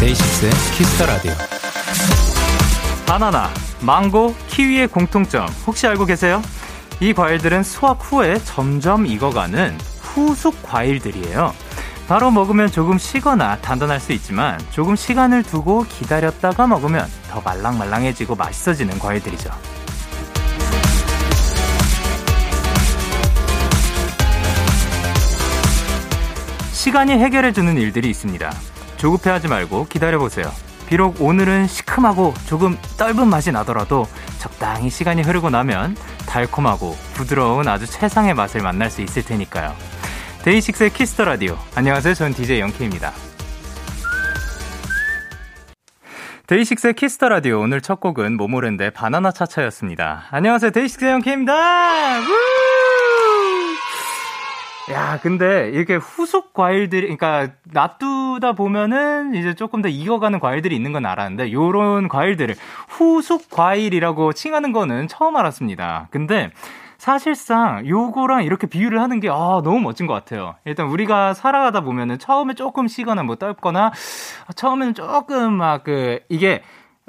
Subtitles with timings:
[0.00, 1.45] 데이식스의 Kiss the Radio.
[3.16, 3.48] 바나나,
[3.80, 6.42] 망고, 키위의 공통점 혹시 알고 계세요?
[7.00, 11.54] 이 과일들은 수확 후에 점점 익어가는 후숙 과일들이에요.
[12.08, 18.98] 바로 먹으면 조금 시거나 단단할 수 있지만 조금 시간을 두고 기다렸다가 먹으면 더 말랑말랑해지고 맛있어지는
[18.98, 19.48] 과일들이죠.
[26.72, 28.52] 시간이 해결해주는 일들이 있습니다.
[28.98, 30.65] 조급해하지 말고 기다려보세요.
[30.88, 34.06] 비록 오늘은 시큼하고 조금 떫은 맛이 나더라도
[34.38, 39.74] 적당히 시간이 흐르고 나면 달콤하고 부드러운 아주 최상의 맛을 만날 수 있을 테니까요.
[40.44, 41.58] 데이식스의 Kiss the Radio.
[41.74, 42.14] 안녕하세요.
[42.14, 43.12] 전 DJ 영케입니다.
[46.46, 47.60] 데이식스의 Kiss the Radio.
[47.60, 50.26] 오늘 첫 곡은 모모랜드의 바나나 차차였습니다.
[50.30, 50.70] 안녕하세요.
[50.70, 52.20] 데이식스의 영케입니다.
[54.92, 61.06] 야, 근데 이렇게 후속 과일들이, 그러니까 놔두다 보면은 이제 조금 더 익어가는 과일들이 있는 건
[61.06, 62.54] 알았는데, 요런 과일들을
[62.88, 66.06] 후속 과일이라고 칭하는 거는 처음 알았습니다.
[66.12, 66.50] 근데
[66.98, 70.54] 사실상 요거랑 이렇게 비유를 하는 게, 아, 너무 멋진 것 같아요.
[70.64, 73.90] 일단 우리가 살아가다 보면은 처음에 조금 시거나 뭐 떫거나,
[74.54, 76.62] 처음에는 조금 막 그, 이게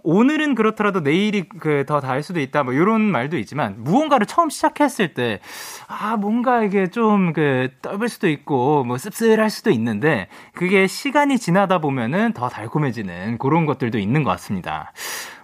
[0.04, 2.64] 오늘은 그렇더라도 내일이 그더 닿을 수도 있다.
[2.64, 5.40] 뭐 이런 말도 있지만 무언가를 처음 시작했을 때
[5.88, 12.34] 아, 뭔가 이게 좀그 떫을 수도 있고 뭐 씁쓸할 수도 있는데 그게 시간이 지나다 보면은
[12.34, 14.92] 더 달콤해지는 그런 것들도 있는 것 같습니다.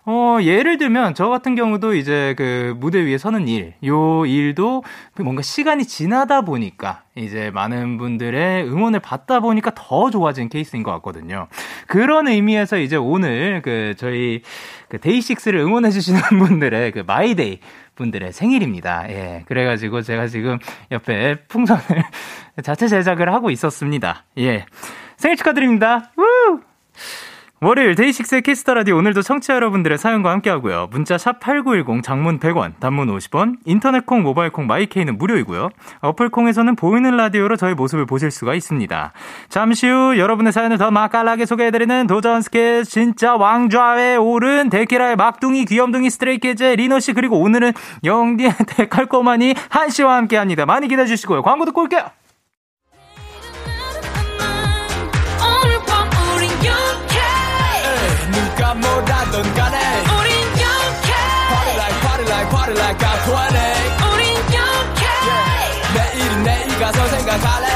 [0.06, 4.84] 어, 예를 들면, 저 같은 경우도 이제 그 무대 위에 서는 일, 요 일도
[5.22, 11.48] 뭔가 시간이 지나다 보니까 이제 많은 분들의 응원을 받다 보니까 더 좋아진 케이스인 것 같거든요.
[11.88, 14.42] 그런 의미에서 이제 오늘 그 저희
[14.90, 17.60] 그 데이식스를 응원해주시는 분들의 그 마이데이
[17.96, 19.10] 분들의 생일입니다.
[19.10, 19.44] 예.
[19.48, 20.60] 그래가지고 제가 지금
[20.92, 21.82] 옆에 풍선을
[22.64, 24.26] 자체 제작을 하고 있었습니다.
[24.40, 24.66] 예.
[25.18, 26.12] 생일 축하드립니다.
[26.18, 26.33] 우!
[27.64, 30.90] 월요일 데이식스의 Kiss the Radio 오늘도 청취자 여러분들의 사연과 함께하고요.
[30.92, 35.70] 문자 샵 8910 장문 100원, 단문 50원, 인터넷 콩, 모바일 콩, 마이케이는 무료이고요.
[36.02, 39.14] 어플 콩에서는 보이는 라디오로 저희 모습을 보실 수가 있습니다.
[39.48, 46.10] 잠시 후 여러분의 사연을 더 맛깔나게 소개해드리는 도전 스케치 진짜 왕좌에 오른 데키라의 막둥이 귀염둥이
[46.10, 47.72] 스트레이키즈의 리노 씨 그리고 오늘은
[48.04, 50.66] 영디의 데칼꼬마니 한 씨와 함께합니다.
[50.66, 51.42] 많이 기대해주시고요.
[51.44, 52.10] 광고 듣고 올게요.
[66.94, 67.68] 가서 생각할래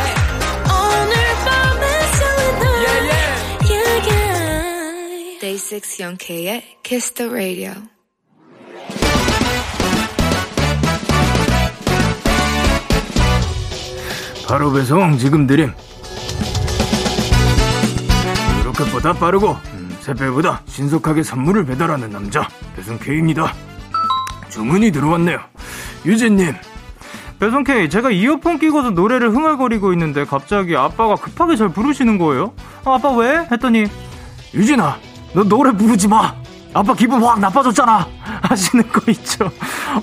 [0.64, 1.84] 오늘 밤에
[2.14, 3.72] 설레는 yeah, yeah.
[3.72, 5.40] yeah, yeah.
[5.40, 7.74] Day 6 영케의 Kiss the Radio
[14.48, 15.74] 바로 배송 지금 드림
[18.64, 19.58] 로켓보다 빠르고
[20.02, 23.54] 새별보다 신속하게 선물을 배달하는 남자 배송 K입니다.
[24.50, 25.40] 주문이 들어왔네요.
[26.06, 26.56] 유진님.
[27.40, 32.54] 배송 K, 제가 이어폰 끼고서 노래를 흥얼거리고 있는데 갑자기 아빠가 급하게 잘 부르시는 거예요.
[32.84, 33.48] 아, 아빠 왜?
[33.52, 33.86] 했더니
[34.56, 34.98] 유진아,
[35.34, 36.34] 너 노래 부르지 마.
[36.74, 38.08] 아빠 기분 확 나빠졌잖아.
[38.42, 39.52] 하시는 거 있죠.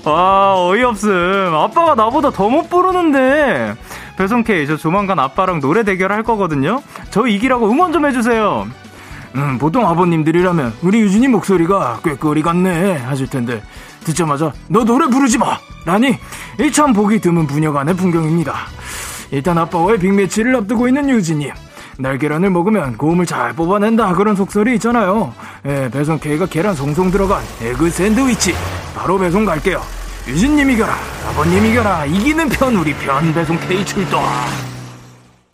[0.05, 1.53] 아, 어이없음.
[1.53, 3.75] 아빠가 나보다 더 못 부르는데.
[4.17, 6.81] 배송 K, 저 조만간 아빠랑 노래 대결 할 거거든요.
[7.11, 8.65] 저 이기라고 응원 좀 해주세요.
[9.35, 13.61] 음, 보통 아버님들이라면 우리 유진이 목소리가 꾀꼬리 같네 하실 텐데
[14.05, 15.57] 듣자마자 너 노래 부르지 마!
[15.85, 16.17] 라니
[16.59, 18.53] 이 참 보기 드문 부녀간의 풍경입니다.
[19.31, 21.51] 일단 아빠와의 빅매치를 앞두고 있는 유진이
[21.97, 25.33] 날계란을 먹으면 고음을 잘 뽑아낸다 그런 속설이 있잖아요.
[25.65, 28.53] 예, 배송 K가 계란 송송 들어간 egg 샌드위치
[28.95, 29.81] 바로 배송 갈게요.
[30.27, 30.93] 유진님 이겨라
[31.29, 34.23] 아버님 이겨라 이기는 편 우리 편 배송 K 출동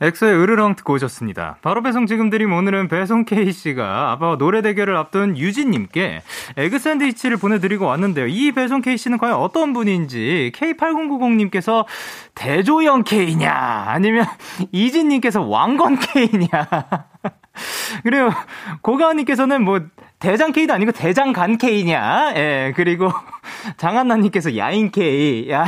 [0.02, 1.58] 엑소의 으르렁 듣고 오셨습니다.
[1.62, 6.24] 바로 배송 지금 드림 오늘은 배송 K씨가 아빠와 노래 대결을 앞둔 유진님께
[6.58, 8.26] egg 샌드위치를 보내드리고 왔는데요.
[8.26, 11.86] 이 배송 K씨는 과연 어떤 분인지 K8090님께서
[12.34, 13.54] 대조영 K냐
[13.88, 14.26] 아니면
[14.72, 16.68] 이진님께서 왕건 K냐
[18.04, 18.32] 그리고
[18.82, 19.82] 고가은님께서는 뭐
[20.22, 23.12] 대장 K도 아니고 대장 간 K냐 예 그리고
[23.78, 25.66] 장한나님께서 야인 K 야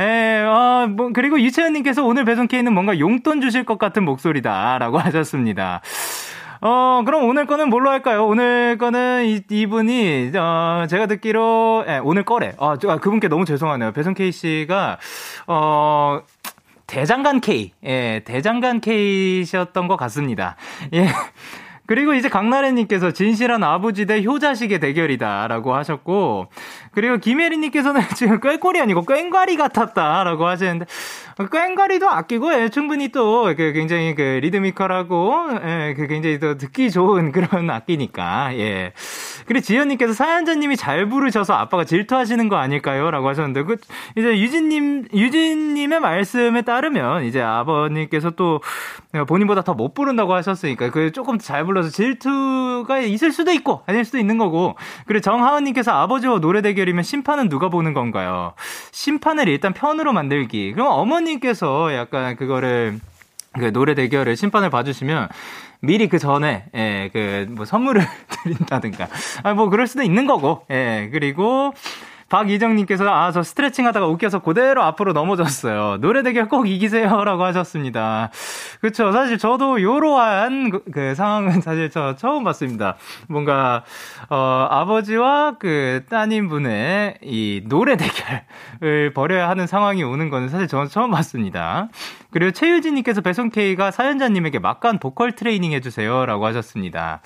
[0.00, 4.98] 예, 어, 뭐, 그리고 유채연님께서 오늘 배송 K는 뭔가 용돈 주실 것 같은 목소리다 라고
[4.98, 5.82] 하셨습니다.
[6.60, 8.24] 어, 그럼 오늘 거는 뭘로 할까요?
[8.24, 12.52] 오늘 거는 이, 이분이, 어, 제가 듣기로, 예, 오늘 거래.
[12.58, 13.90] 아, 아, 그분께 너무 죄송하네요.
[13.90, 14.98] 배송 K 씨가,
[15.48, 16.20] 어,
[16.86, 20.54] 대장간 K, 예, 대장간 K셨던 것 같습니다.
[20.94, 21.08] 예.
[21.92, 26.46] 그리고 이제 강나래님께서 진실한 아버지 대 효자식의 대결이다라고 하셨고,
[26.92, 30.86] 그리고 김혜리님께서는 지금 꾀꼬리 아니고 꽹과리 같았다라고 하시는데,
[31.36, 37.32] 꽹과리도 아끼고, 예, 충분히 또, 그 굉장히 그 리드미컬하고, 예, 그 굉장히 또 듣기 좋은
[37.32, 38.92] 그런 악기니까, 예.
[39.46, 43.10] 그리고 지현님께서 사연자님이 잘 부르셔서 아빠가 질투하시는 거 아닐까요?
[43.10, 43.76] 라고 하셨는데, 그,
[44.16, 48.60] 이제 유진님, 유진님의 말씀에 따르면, 이제 아버님께서 또
[49.26, 54.18] 본인보다 더 못 부른다고 하셨으니까, 그 조금 잘 불러서 질투가 있을 수도 있고, 아닐 수도
[54.18, 58.54] 있는 거고, 그리고 정하은님께서 아버지와 노래 대결 이면 심판은 누가 보는 건가요?
[58.92, 60.72] 심판을 일단 편으로 만들기.
[60.72, 62.98] 그럼 어머님께서 약간 그거를,
[63.54, 65.28] 그 노래 대결을 심판을 봐주시면
[65.80, 68.00] 미리 그 전에 예, 그 뭐 선물을
[68.44, 69.08] 드린다든가
[69.42, 71.74] 아 뭐 그럴 수도 있는 거고 예 그리고
[72.32, 75.98] 박이정님께서 아 저 스트레칭 하다가 웃겨서 그대로 앞으로 넘어졌어요.
[76.00, 78.30] 노래 대결 꼭 이기세요 라고 하셨습니다.
[78.80, 79.10] 그렇죠.
[79.10, 82.96] 사실 저도 요러한 그, 그, 상황은 사실 저 처음 봤습니다.
[83.28, 83.84] 뭔가
[84.28, 90.88] 어 아버지와 그 따님 분의 이 노래 대결을 벌여야 하는 상황이 오는 거는 사실 저는
[90.88, 91.88] 처음 봤습니다.
[92.32, 97.22] 그리고 최유진님께서 배송 K가 사연자님에게 막간 보컬 트레이닝 해주세요라고 하셨습니다.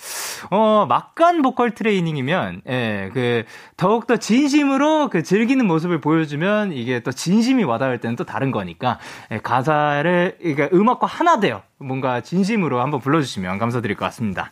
[0.50, 3.44] 어 막간 보컬 트레이닝이면 예 그
[3.76, 8.99] 더욱 더 진심으로 그 즐기는 모습을 보여주면 이게 또 진심이 와닿을 때는 또 다른 거니까
[9.31, 11.62] 예, 가사를 그러니까 음악과 하나 돼요.
[11.78, 14.50] 뭔가 진심으로 한번 불러주시면 감사드릴 것 같습니다.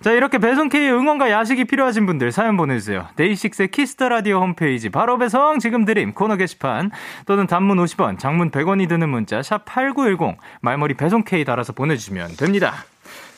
[0.00, 3.06] 자, 이렇게 배송K의 응원과 야식이 필요하신 분들 사연 보내주세요.
[3.16, 6.90] 데이식스의 Kiss the Radio 홈페이지 바로 배송 지금 드림 코너 게시판
[7.26, 12.74] 또는 단문 50원, 장문 100원이 드는 문자 샵 8910 말머리 배송K 달아서 보내주시면 됩니다.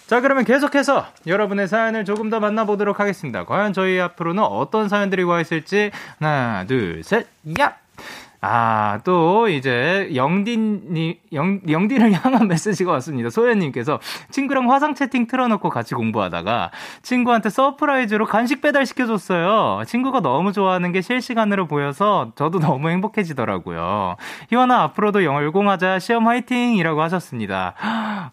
[0.06, 3.44] 자, 그러면 계속해서 여러분의 사연을 조금 더 만나보도록 하겠습니다.
[3.44, 5.90] 과연 저희 앞으로는 어떤 사연들이 와 있을지
[6.20, 7.26] 하나, 둘, 셋,
[7.60, 7.76] 야!
[8.40, 13.30] 아, 또, 이제, 영디님, 영, 영디를 향한 메시지가 왔습니다.
[13.30, 13.98] 소연님께서
[14.30, 16.70] 친구랑 화상 채팅 틀어놓고 같이 공부하다가
[17.02, 19.82] 친구한테 surprise로 간식 배달시켜줬어요.
[19.86, 24.16] 친구가 너무 좋아하는 게 실시간으로 보여서 저도 너무 행복해지더라고요.
[24.50, 25.98] 희원아, 앞으로도 열공하자.
[25.98, 26.76] 시험 화이팅!
[26.76, 27.74] 이라고 하셨습니다.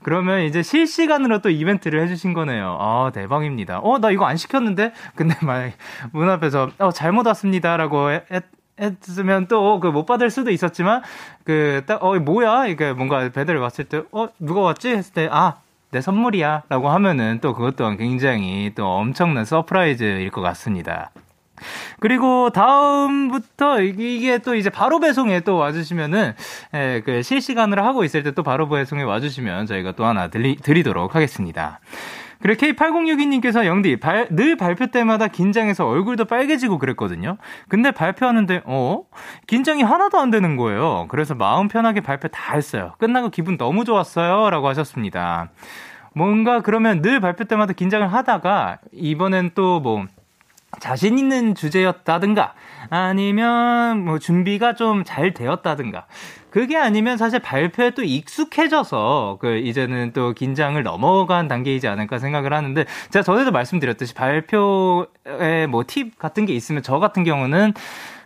[0.03, 2.77] 그러면 이제 실시간으로 또 이벤트를 해주신 거네요.
[2.79, 3.79] 아, 대박입니다.
[3.79, 4.94] 어, 나 이거 안 시켰는데?
[5.15, 5.71] 근데 막,
[6.11, 7.77] 문 앞에서, 어, 잘못 왔습니다.
[7.77, 8.23] 라고 했,
[8.83, 11.01] 했으면 또 그 못 받을 수도 있었지만
[11.45, 15.56] 그 딱 어 뭐야 이게 뭔가 배달을 왔을 때 어 누가 왔지 했을 때아
[15.91, 21.12] 내 선물이야 라고 하면은 또 그것 또한 굉장히 또 엄청난 surprise일 것 같습니다.
[22.00, 26.33] 그리고 다음부터 이게 또 이제 바로 배송에 또 와주시면은
[26.74, 31.15] 예, 그 실시간으로 하고 있을 때 또 바로 배송에 와주시면 저희가 또 하나 드리, 드리도록
[31.15, 31.79] 하겠습니다.
[32.44, 37.38] 그리고 K8062님께서 영디, 발, 늘 발표 때마다 긴장해서 얼굴도 빨개지고 그랬거든요.
[37.69, 39.04] 근데 발표하는데, 어?
[39.48, 41.06] 긴장이 하나도 안 되는 거예요.
[41.07, 42.95] 그래서 마음 편하게 발표 다 했어요.
[43.00, 44.50] 끝나고 기분 너무 좋았어요.
[44.50, 45.51] 라고 하셨습니다.
[46.13, 50.06] 뭔가 그러면 늘 발표 때마다 긴장을 하다가, 이번엔 또 뭐,
[50.81, 52.56] 자신 있는 주제였다든가,
[52.89, 56.07] 아니면 뭐 준비가 좀 잘 되었다든가,
[56.53, 62.85] 그게 아니면 사실 발표에 또 익숙해져서 그 이제는 또 긴장을 넘어간 단계이지 않을까 생각을 하는데
[63.09, 67.73] 제가 전에도 말씀드렸듯이 발표에 뭐 팁 같은 게 있으면 저 같은 경우는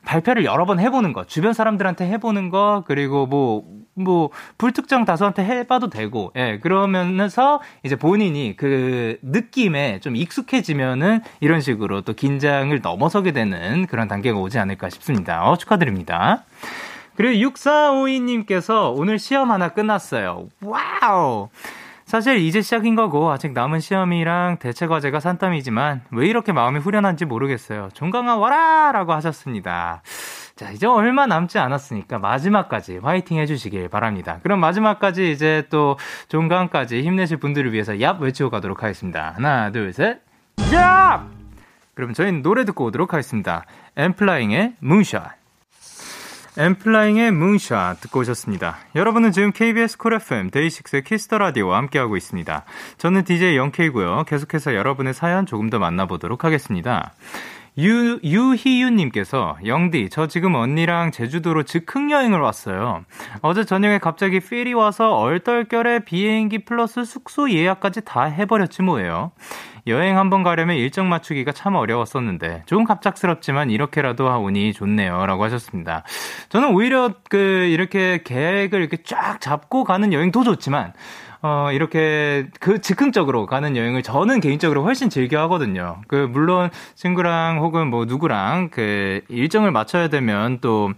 [0.04, 5.90] 발표를 여러 번 해보는 거, 주변 사람들한테 해보는 거, 그리고 뭐, 뭐, 불특정 다수한테 해봐도
[5.90, 13.86] 되고, 예, 그러면서 이제 본인이 그 느낌에 좀 익숙해지면은 이런 식으로 또 긴장을 넘어서게 되는
[13.88, 15.44] 그런 단계가 오지 않을까 싶습니다.
[15.44, 16.46] 어, 축하드립니다.
[17.18, 20.48] 그리고 6452님께서 오늘 시험 하나 끝났어요.
[20.62, 21.50] wow!
[22.06, 27.90] 사실 이제 시작인 거고 아직 남은 시험이랑 대체 과제가 산더미지만 왜 이렇게 마음이 후련한지 모르겠어요.
[27.94, 28.92] 종강아 와라!
[28.94, 30.04] 라고 하셨습니다.
[30.56, 34.40] 자, 이제 얼마 남지 않았으니까 마지막까지 화이팅 해주시길 바랍니다.
[34.44, 35.98] 그럼 마지막까지 이제 또
[36.30, 39.34] 종강까지 힘내실 분들을 위해서 얍 외치고 가도록 하겠습니다.
[39.36, 40.22] 하나, 둘, 셋.
[40.58, 41.28] 얍!
[41.96, 43.66] 그럼 저희는 노래 듣고 오도록 하겠습니다.
[43.96, 45.37] 엔플라잉의 Moonshot.
[46.58, 48.78] 엔플라잉의 Moonshot 듣고 오셨습니다.
[48.96, 52.66] 여러분은 지금 KBS Cool FM 데이식스의 Kiss the Radio와 함께하고 있습니다.
[52.98, 54.24] 저는 DJ 영케이고요.
[54.28, 57.14] 계속해서 여러분의 사연 조금 더 만나보도록 하겠습니다.
[57.80, 63.06] 유, 유희윤님께서, 영디, 저 지금 언니랑 제주도로 즉흥 여행을 왔어요.
[63.42, 69.32] 어제 저녁에 갑자기 feel이 와서 얼떨결에 비행기 플러스 숙소 예약까지 다 해버렸지 뭐예요.
[69.88, 76.04] 여행 한번 가려면 일정 맞추기가 참 어려웠었는데 좀 갑작스럽지만 이렇게라도 하오니 좋네요라고 하셨습니다.
[76.50, 80.94] 저는 오히려 그 이렇게 계획을 이렇게 쫙 잡고 가는 여행도 좋지만
[81.42, 86.02] 어, 이렇게 그 즉흥적으로 가는 여행을 저는 개인적으로 훨씬 즐겨 하거든요.
[86.08, 90.92] 그, 물론 친구랑 혹은 뭐 누구랑 그 일정을 맞춰야 되면 또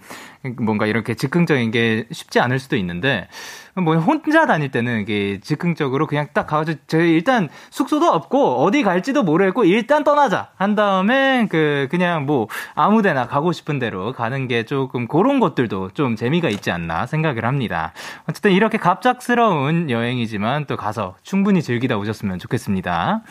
[0.58, 3.28] 뭔가 이렇게 즉흥적인 게 쉽지 않을 수도 있는데,
[3.76, 9.24] 뭐 혼자 다닐 때는 이게 즉흥적으로 그냥 딱 가가지고 저희 일단 숙소도 없고 어디 갈지도
[9.24, 15.08] 모르겠고 일단 떠나자 한 다음에 그 그냥 뭐 아무데나 가고 싶은 대로 가는 게 조금
[15.08, 17.94] 그런 것들도 좀 재미가 있지 않나 생각을 합니다.
[18.28, 23.22] 어쨌든 이렇게 갑작스러운 여행이지만 또 가서 충분히 즐기다 오셨으면 좋겠습니다.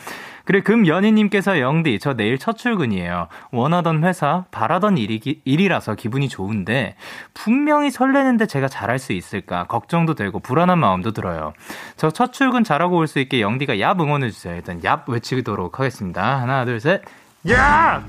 [0.49, 3.27] 그리고 금연희님께서 영디, 저 내일 첫 출근이에요.
[3.51, 6.95] 원하던 회사, 바라던 일이, 일이라서 기분이 좋은데,
[7.35, 9.65] 분명히 설레는데 제가 잘할 수 있을까?
[9.67, 11.53] 걱정도 되고, 불안한 마음도 들어요.
[11.97, 14.55] 저 첫 출근 잘하고 올 수 있게 영디가 얍 응원해주세요.
[14.55, 16.41] 일단 얍 외치도록 하겠습니다.
[16.41, 17.03] 하나, 둘, 셋.
[17.51, 18.03] 야!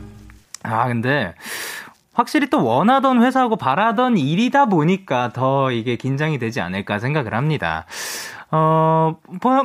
[0.62, 1.34] 아, 근데,
[2.14, 7.84] 확실히 또 원하던 회사하고 바라던 일이다 보니까 더 이게 긴장이 되지 않을까 생각을 합니다.
[8.52, 9.16] 어,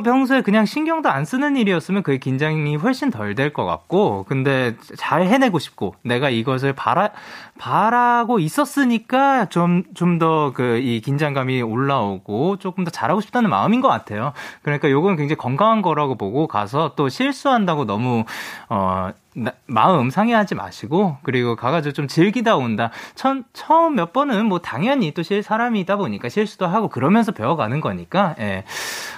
[0.04, 5.22] 평소에 그냥 신경도 안 쓰는 일이었으면 그게 긴장이 훨씬 덜 될 것 같고, 근데 잘
[5.26, 7.10] 해내고 싶고, 내가 이것을 바라,
[7.58, 13.88] 바라고 있었으니까 좀, 좀 더 그, 이 긴장감이 올라오고, 조금 더 잘하고 싶다는 마음인 것
[13.88, 14.32] 같아요.
[14.62, 18.24] 그러니까 요건 굉장히 건강한 거라고 보고 가서 또 실수한다고 너무,
[18.70, 22.90] 어, 나, 마음 상해하지 마시고 그리고 가가지고 좀 즐기다 온다.
[23.14, 28.34] 천, 처음 몇 번은 뭐 당연히 또 실 사람이다 보니까 실수도 하고 그러면서 배워가는 거니까
[28.38, 28.64] 예.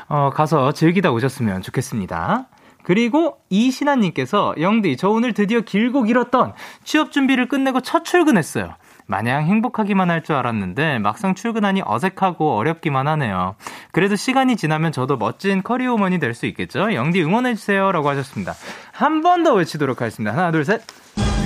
[0.09, 2.47] 어, 가서 즐기다 오셨으면 좋겠습니다.
[2.88, 6.54] 그리고 이신아님께서 영디 저 오늘 드디어 길고 길었던
[6.85, 8.76] 취업 준비를 끝내고 첫 출근했어요.
[9.04, 13.57] 마냥 행복하기만 할 줄 알았는데 막상 출근하니 어색하고 어렵기만 하네요.
[13.92, 16.95] 그래도 시간이 지나면 저도 멋진 커리어우먼이 될 수 있겠죠?
[16.95, 17.92] 영디 응원해주세요.
[17.92, 18.54] 라고 하셨습니다.
[18.92, 20.35] 한 번 더 외치도록 하겠습니다.
[20.35, 20.80] 하나, 둘, 셋.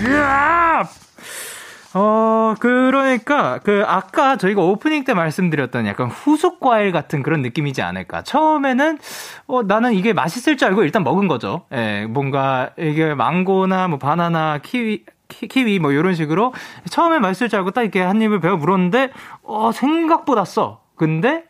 [0.06, 0.84] 으아!
[1.94, 8.22] 어, 그러니까, 그, 아까 저희가 오프닝 때 말씀드렸던 약간 후숙 과일 같은 그런 느낌이지 않을까.
[8.22, 8.98] 처음에는,
[9.46, 11.66] 어, 나는 이게 맛있을 줄 알고 일단 먹은 거죠.
[11.72, 16.52] 예, 뭔가, 이게 망고나 뭐 바나나, 키위, 키위 뭐 이런 식으로
[16.90, 19.10] 처음에 맛있을 줄 알고 딱 이렇게 한 입을 베어 물었는데
[19.42, 20.81] 어 생각보다 써.
[20.96, 21.44] 근데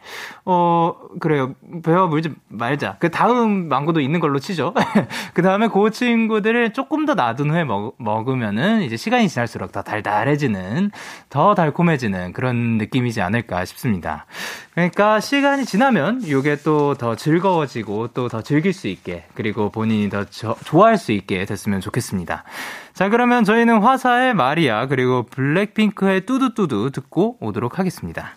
[0.44, 1.54] 어 그래요.
[1.82, 2.96] 배워 물지 말자.
[2.98, 4.72] 그 다음 망고도 있는 걸로 치죠.
[5.34, 10.90] 그 다음에 그 친구들을 조금 더 놔둔 후에 먹, 먹으면은 이제 시간이 지날수록 더 달달해지는
[11.28, 14.26] 더 달콤해지는 그런 느낌이지 않을까 싶습니다.
[14.74, 20.24] 그러니까 시간이 지나면 이게 또 더 즐거워지고 또 더 즐길 수 있게 그리고 본인이 더
[20.24, 22.44] 저, 좋아할 수 있게 됐으면 좋겠습니다.
[22.94, 28.36] 자 그러면 저희는 화사의 마리아 그리고 블랙핑크의 뚜두뚜두 듣고 오도록 하겠습니다.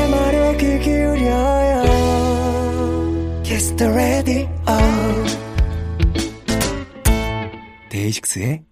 [7.89, 8.63] 데이식스의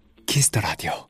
[0.51, 1.09] the Radio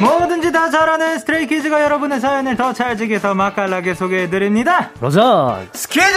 [0.00, 4.90] 뭐든지 다 잘하는 스트레이키즈가 여러분의 사연을 더 찰지게 더 맛깔나게 소개해드립니다.
[5.00, 6.12] 도전 스키즈!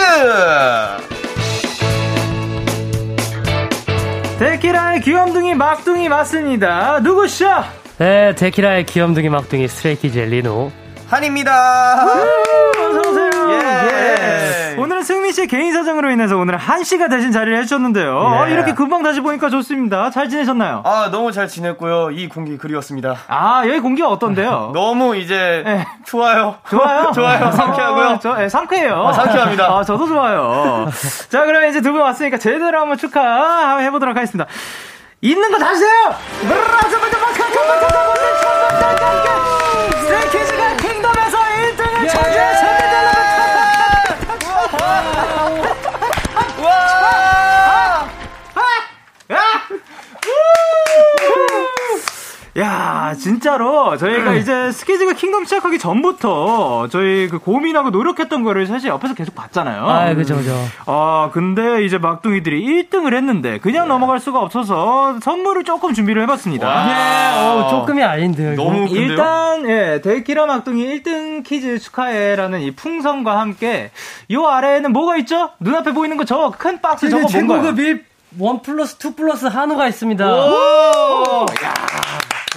[4.38, 7.00] 데키라의 귀염둥이 막둥이 맞습니다.
[7.00, 7.81] 누구시죠?
[8.02, 10.72] 네, 데키라의 귀염둥이 막둥이 스트레이키즈의 리노
[11.08, 12.04] 한입니다.
[12.04, 13.30] 어서오세요.
[13.52, 14.74] 예.
[14.76, 18.20] 오늘은 승민 씨 개인 사정으로 인해서 오늘 한 씨가 대신 자리를 해주셨는데요.
[18.20, 18.26] 예.
[18.38, 20.10] 아, 이렇게 금방 다시 보니까 좋습니다.
[20.10, 20.82] 잘 지내셨나요?
[20.84, 22.10] 아, 너무 잘 지냈고요.
[22.10, 23.14] 이 공기 그리웠습니다.
[23.28, 24.72] 아, 여기 공기가 어떤데요?
[24.74, 25.86] 너무 이제 예.
[26.04, 26.56] 좋아요.
[26.68, 27.12] 좋아요?
[27.14, 27.52] 좋아요.
[27.52, 28.06] 상쾌하고요.
[28.08, 28.94] 어, 저, 예, 상쾌해요.
[29.06, 29.64] 아, 상쾌합니다.
[29.78, 30.88] 아, 저도 좋아요.
[31.28, 34.50] 자, 그러면 이제 두 분 왔으니까 제대로 한번 축하해보도록 하겠습니다.
[35.24, 36.16] 있는 거 다시세요!
[40.00, 42.61] 스트레이키즈가 킹덤에서 1등을 차지했습니다!
[52.58, 59.14] 야, 진짜로 저희가 이제 스키즈가 킹덤 시작하기 전부터 저희 그 고민하고 노력했던 거를 사실 옆에서
[59.14, 59.86] 계속 봤잖아요.
[59.88, 60.54] 아, 그죠, 그죠.
[60.84, 66.88] 아, 근데 이제 막둥이들이 1등을 했는데 그냥 넘어갈 수가 없어서 선물을 조금 준비를 해봤습니다.
[66.90, 68.52] 예, 어, 조금이 아닌데요.
[68.52, 68.62] 이거.
[68.64, 69.00] 너무 큰데요?
[69.02, 73.90] 일단 예 데키라 막둥이 1등 퀴즈 축하해라는 이 풍선과 함께
[74.30, 75.52] 요 아래에는 뭐가 있죠?
[75.58, 77.62] 눈앞에 보이는 거 저 큰 박스 저거 뭔가요?
[77.74, 77.78] 최고급
[78.38, 80.26] 일원 플러스 two 플러스 한우가 있습니다.
[80.34, 81.46] 오!
[81.64, 81.74] 야.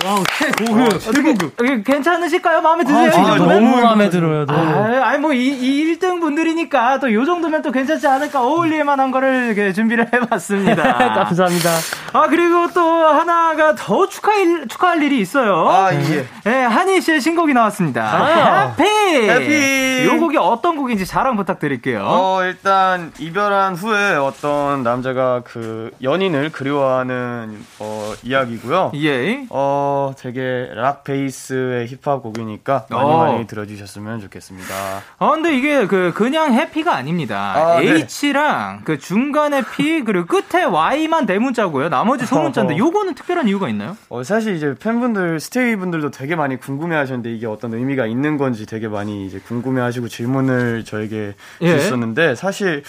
[0.06, 1.50] wow, 최고급.
[1.58, 2.62] 어떻게, 괜찮으실까요?
[2.62, 3.12] 마음에 드세요?
[3.16, 4.46] 아, 너무 마음에 들어요.
[4.46, 4.60] 너무.
[4.60, 9.10] 아, 아니, 뭐, 이, 이 1등 분들이니까 또 요 정도면 또 괜찮지 않을까 어울릴 만한
[9.10, 10.84] 거를 이렇게 준비를 해봤습니다.
[11.26, 11.70] 감사합니다.
[12.14, 15.68] 아, 그리고 또 하나가 더 축하할, 축하할 일이 있어요.
[15.70, 16.26] 아, 예.
[16.44, 18.04] 네, 한희 씨의 신곡이 나왔습니다.
[18.04, 18.76] 아.
[18.78, 19.30] 해피!
[19.30, 20.06] 해피!
[20.08, 22.04] 요 곡이 어떤 곡인지 자랑 부탁드릴게요.
[22.06, 28.92] 어, 일단, 이별한 후에 어떤 남자가 그 연인을 그리워하는, 어, 이야기고요.
[28.96, 29.46] 예.
[29.50, 33.18] 어, 되게 락 베이스의 힙합 곡이니까 많이 어.
[33.18, 34.74] 많이 들어주셨으면 좋겠습니다.
[35.18, 37.54] 아, 근데 이게 그, 그냥 해피가 아닙니다.
[37.56, 38.06] 아, 네.
[38.24, 41.90] H랑 그 중간에 P, 그리고 끝에 Y만 대문자고요.
[41.90, 43.98] 나머지 소문자인데, 요거는 특별한 이유가 있나요?
[44.10, 48.66] 어, 사실 이제 팬분들, 스테이 분들도 되게 많이 궁금해 하셨는데 이게 어떤 의미가 있는 건지
[48.66, 51.80] 되게 많이 이제 궁금해 하시고 질문을 저에게 예.
[51.80, 52.84] 주셨는데 사실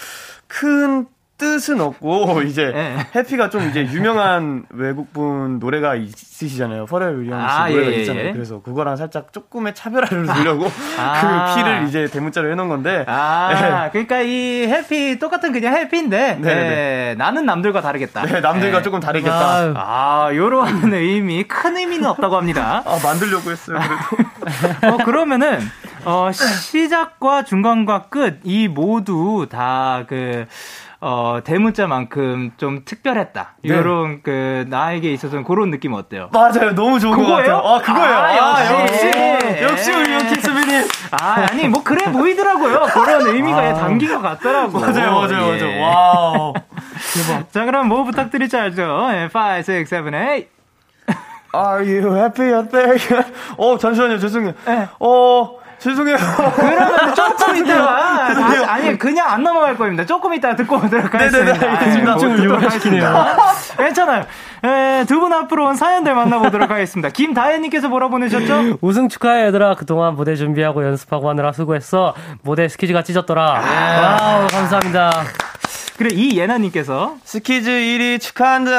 [0.47, 3.05] 큰 뜻은 없고 이제 예.
[3.15, 6.85] 해피가 좀 이제 유명한 외국분 노래가 있으시잖아요.
[6.85, 8.25] 퍼렐 윌리엄스 아, 노래가 예, 예, 있잖아요.
[8.27, 8.33] 예.
[8.33, 10.67] 그래서 그거랑 살짝 조금의 차별화를 두려고
[10.99, 11.55] 아.
[11.55, 17.09] 그 피를 이제 대문자로 해놓은 건데 아, 그러니까 이 해피, 똑같은 그냥 해피인데, 네네네.
[17.09, 18.25] 예, 나는 남들과 다르겠다.
[18.25, 18.81] 네, 남들과 예.
[18.81, 19.73] 조금 다르겠다.
[19.75, 22.83] 아, 요런 의미, 큰 의미는 없다고 합니다.
[22.85, 23.79] 아, 만들려고 했어요.
[24.79, 24.95] 그래도.
[24.95, 25.59] 어, 그러면은,
[26.05, 30.45] 어, 시작과 중간과 끝, 이 모두 다 그,
[30.99, 33.55] 어, 대문자만큼 좀 특별했다.
[33.63, 33.69] 네.
[33.75, 36.29] 요런 그, 나에게 있어서는 그런 느낌 어때요?
[36.33, 36.73] 맞아요.
[36.73, 37.37] 너무 좋은 것 그거예요?
[37.37, 37.57] 같아요.
[37.57, 38.15] 아, 그거예요.
[38.15, 39.05] 아, 아, 역시.
[39.05, 39.63] 역시.
[39.63, 40.87] 역시 우리 선배님.
[41.21, 42.87] 아, 아니, 뭐, 그래 보이더라고요.
[42.93, 44.77] 그런 의미가 담긴 것 같더라고.
[44.79, 44.81] 아.
[44.81, 45.61] 맞아요, 맞아요, 예.
[45.61, 45.81] 맞아요.
[45.81, 46.53] wow.
[47.51, 48.03] 자, 그럼 뭐?
[49.13, 50.47] 예, 5, 6, 7, 8.
[51.55, 52.97] Are you happy out there?
[53.57, 54.19] 어, 잠시만요.
[54.19, 54.53] 죄송해요.
[54.65, 54.87] 네.
[54.99, 56.17] 어, 죄송해요.
[56.55, 58.63] 그러면 조금 이따가 다시, 그래요.
[58.67, 60.05] 아니 그냥 안 넘어갈 겁니다.
[60.05, 62.17] 조금 이따 듣고 오도록 네네네, 하겠습니다.
[62.17, 63.05] 집중을 듣도록 요구시키네요.
[63.07, 63.35] 하겠습니다.
[63.77, 64.25] 괜찮아요.
[64.65, 67.09] 예, 두분 앞으로 온 사연들 만나보도록 하겠습니다.
[67.09, 68.77] 김다혜님께서 뭐라 보내셨죠?
[68.81, 75.11] 우승 축하해 얘들아 그동안 무대 준비하고 연습하고 하느라 수고했어 무대 스키즈가 찢었더라 wow 감사합니다
[75.97, 78.71] 그리고 이예나님께서 스키즈 1위 축하한다.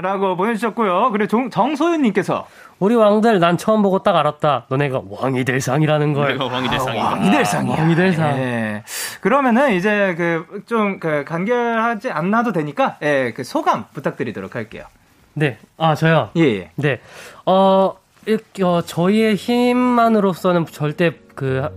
[0.00, 1.10] 라고 보내주셨고요.
[1.12, 2.46] 그리고 정, 정소윤님께서
[2.78, 7.16] 우리 왕들 난 처음 보고 딱 알았다 너네가 왕이 될 상이라는 걸 왕이 될 상이다.
[7.26, 7.76] 이 될 상이야.
[7.76, 8.38] 왕이 될 상.
[8.38, 8.82] 예.
[9.20, 14.84] 그러면은 이제 그 좀그 간결하지 않아도 되니까 예, 그 소감 부탁드리도록 할게요.
[15.32, 16.30] 네, 아 저요.
[16.36, 16.70] 예, 예.
[16.76, 17.00] 네,
[17.44, 17.94] 어,
[18.26, 21.68] 이렇게, 어, 저희의 힘만으로서는 절대 그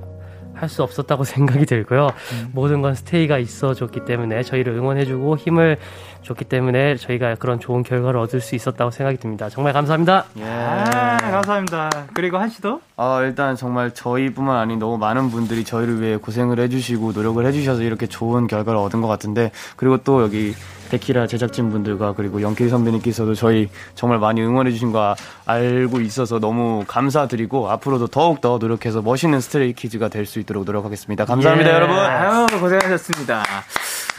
[0.61, 2.09] 할 수 없었다고 생각이 들고요.
[2.51, 5.77] 모든 건 스테이가 있어줬기 때문에 저희를 응원해주고 힘을
[6.21, 9.49] 줬기 때문에 저희가 그런 좋은 결과를 얻을 수 있었다고 생각이 듭니다.
[9.49, 10.25] 정말 감사합니다.
[10.37, 10.43] 예.
[10.43, 11.89] 아, 감사합니다.
[12.13, 12.81] 그리고 한 씨도?
[12.97, 18.05] 아, 일단 정말 저희뿐만 아닌 너무 많은 분들이 저희를 위해 고생을 해주시고 노력을 해주셔서 이렇게
[18.05, 20.53] 좋은 결과를 얻은 것 같은데 그리고 또 여기
[20.89, 27.69] 데키라 제작진 분들과 그리고 영케이 선배님께서도 저희 정말 많이 응원해주신 거 알고 있어서 너무 감사드리고
[27.69, 31.25] 앞으로도 더욱더 노력해서 멋있는 스트레이 키즈가 될 수 있도록 노력하겠습니다.
[31.25, 31.73] 감사합니다, 예.
[31.73, 31.97] 여러분.
[31.97, 33.43] 아유, 고생하셨습니다.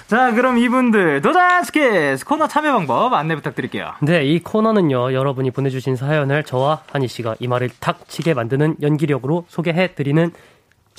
[0.08, 3.92] 자, 그럼 이분들 도전 스키즈 코너 참여 방법 안내 부탁드릴게요.
[4.02, 9.94] 네, 이 코너는요, 여러분이 보내주신 사연을 저와 한이 씨가 이마를 탁 치게 만드는 연기력으로 소개해
[9.94, 10.32] 드리는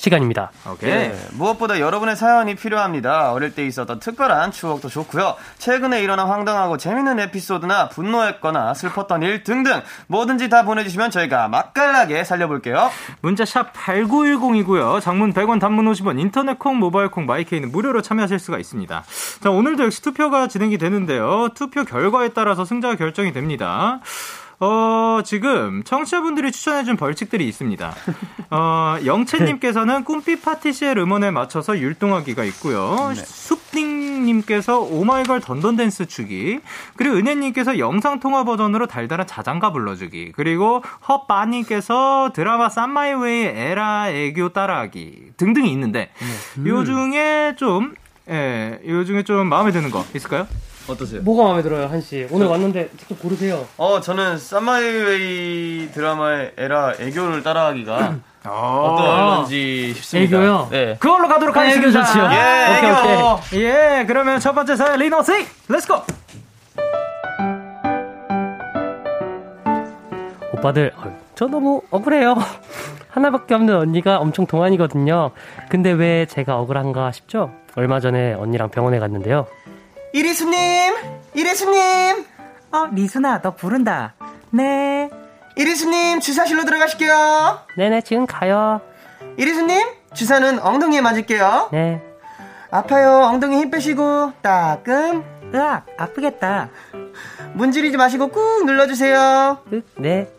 [0.02, 0.50] 시간입니다.
[0.68, 0.90] 오케이.
[0.90, 3.32] 네, 무엇보다 여러분의 사연이 필요합니다.
[3.32, 5.36] 어릴 때 있었던 특별한 추억도 좋고요.
[5.58, 12.90] 최근에 일어난 황당하고 재밌는 에피소드나 분노했거나 슬펐던 일 등등 뭐든지 다 보내주시면 저희가 맛깔나게 살려볼게요.
[13.20, 15.00] 문자 샵 8910이고요.
[15.00, 19.04] 장문 100원, 단문 50원, 인터넷 콩, 모바일 콩, 마이케이는 무료로 참여하실 수가 있습니다.
[19.40, 21.50] 자, 오늘도 역시 투표가 진행이 되는데요.
[21.54, 24.00] 투표 결과에 따라서 승자가 결정이 됩니다.
[24.64, 27.94] 어, 지금 청취자분들이 추천해준 벌칙들이 있습니다.
[28.50, 33.12] 어, 영채님께서는 꿈빛 파티시엘 음원에 맞춰서 율동하기가 있고요.
[33.16, 36.60] 숲딩님께서 오마이걸 Dun Dun Dance 추기.
[36.94, 40.30] 그리고 은혜님께서 영상통화 버전으로 달달한 자장가 불러주기.
[40.36, 45.32] 그리고 허빠님께서 드라마 쌈마이웨이 애라 애교 따라하기.
[45.38, 46.10] 등등이 있는데,
[46.66, 47.94] 요 중에 좀,
[48.30, 50.46] 예, 요 중에 좀 마음에 드는 거 있을까요?
[50.88, 51.22] 어떠세요?
[51.22, 52.26] 뭐가 마음에 들어요, 한이 씨?
[52.30, 53.66] 오늘 왔는데 직접 고르세요.
[53.76, 60.36] 어, 저는 쌈마이웨이 드라마의 애라 애교를 따라하기가 어떤지 싶습니다.
[60.36, 60.68] 애교요?
[60.70, 60.96] 네.
[60.98, 62.04] 그걸로 가도록 애교 하겠습니다.
[62.04, 62.24] 좋지요.
[62.24, 63.32] 예, 오케이, 애교.
[63.34, 63.62] 오케이.
[63.62, 65.32] 예, 그러면 첫 번째 사연 리노 씨,
[65.68, 65.94] let's go.
[70.54, 72.34] 오빠들, 어휴, 저 너무 억울해요.
[73.10, 75.30] 하나밖에 없는 언니가 엄청 동안이거든요.
[75.68, 77.50] 근데 왜 제가 억울한가 싶죠?
[77.76, 79.46] 얼마 전에 언니랑 병원에 갔는데요.
[80.12, 80.94] 이리수님!
[81.34, 82.24] 이리수님!
[82.72, 84.14] 어, 리순아, 너 부른다.
[84.50, 85.10] 네.
[85.56, 87.60] 이리수님, 주사실로 들어가실게요.
[87.76, 88.80] 네네, 지금 가요.
[89.36, 91.70] 이리수님, 주사는 엉덩이에 맞을게요.
[91.72, 92.02] 네.
[92.70, 93.24] 아파요.
[93.24, 95.24] 엉덩이 힘 빼시고 따끔.
[95.54, 96.70] 으악, 아프겠다.
[97.54, 99.58] 문지르지 마시고 꾹 눌러주세요.
[99.96, 100.30] 네.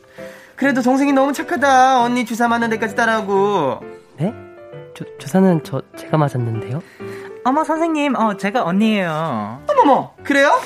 [0.56, 2.02] 그래도 동생이 너무 착하다.
[2.02, 3.82] 언니 주사 맞는 데까지 따라오고.
[4.18, 4.34] 네?
[4.96, 6.82] 주, 주사는 저 제가 맞았는데요.
[7.46, 9.60] 어머, 선생님, 어, 제가 언니예요.
[9.70, 10.58] 어머머, 그래요?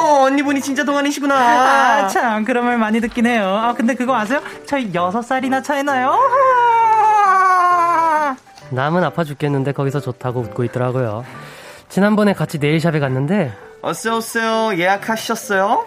[0.00, 1.34] 어, 언니분이 진짜 동안이시구나.
[2.04, 3.46] 아, 참, 그런 말 많이 듣긴 해요.
[3.62, 4.40] 아, 근데 그거 아세요?
[4.66, 6.18] 저희 여섯 살이나 차이나요?
[8.70, 11.24] 남은 아파 죽겠는데 거기서 좋다고 웃고 있더라고요.
[11.90, 14.70] 지난번에 같이 네일샵에 갔는데 어서 오세요.
[14.78, 15.84] 예약하셨어요?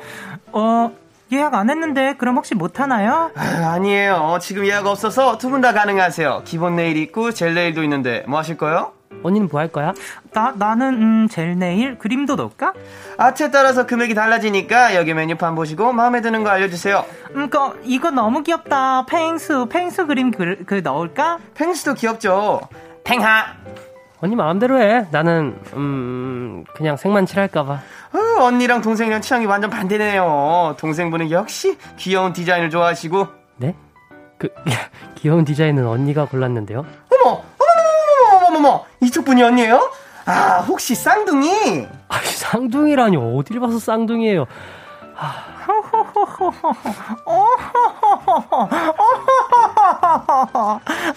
[0.51, 0.91] 어,
[1.31, 3.31] 예약 안 했는데, 그럼 혹시 못 하나요?
[3.35, 4.37] 아, 아니에요.
[4.41, 6.43] 지금 예약 없어서 두 분 다 가능하세요.
[6.45, 8.91] 기본 네일 있고 젤 네일도 있는데 뭐 하실 거요?
[9.23, 9.93] 언니는 뭐 할 거야?
[10.33, 11.97] 나, 나는, 음, 젤 네일?
[11.97, 12.73] 그림도 넣을까?
[13.17, 17.05] 아트에 따라서 금액이 달라지니까 여기 메뉴판 보시고 마음에 드는 거 알려주세요.
[17.35, 19.05] 음, 거, 이거 너무 귀엽다.
[19.05, 21.39] 펭수, 펭수 그림 그, 그 넣을까?
[21.55, 22.61] 펭수도 귀엽죠?
[23.03, 23.45] 팽하!
[24.21, 25.05] 언니 마음대로 해.
[25.11, 27.73] 나는 음 그냥 생만 칠할까봐.
[27.73, 30.75] 어, 언니랑 동생이랑 취향이 완전 반대네요.
[30.79, 33.27] 동생분은 역시 귀여운 디자인을 좋아하시고.
[33.57, 33.75] 네?
[34.37, 34.49] 그
[35.15, 36.85] 귀여운 디자인은 언니가 골랐는데요.
[37.23, 37.43] 어머!
[38.65, 38.85] 어머머머머머머머!
[39.01, 39.91] 이쪽 분이 언니예요?
[40.25, 41.87] 아, 혹시 쌍둥이?
[42.09, 44.45] 아, 쌍둥이라니 어딜 봐서 쌍둥이에요.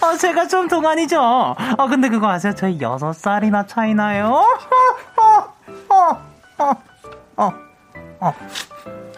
[0.01, 1.19] 어, 제가 좀 동안이죠?
[1.19, 2.53] 어, 근데 그거 아세요?
[2.55, 4.43] 저희 여섯 살이나 차이나요?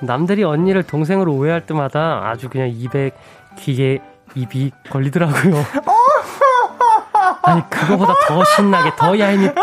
[0.02, 3.12] 남들이 언니를 동생으로 오해할 때마다 아주 그냥 입에
[3.60, 4.00] 귀에
[4.36, 5.56] 입이 걸리더라고요.
[7.44, 9.54] 아니 그거보다 더 신나게 더 얄밉게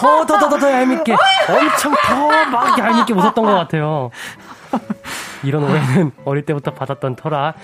[0.00, 1.12] 더 더 더 더 더 얄밉게
[1.48, 4.10] 엄청 더 막 얄밉게 웃었던 것 같아요.
[5.42, 7.54] 이런 오해는 어릴 때부터 받았던 터라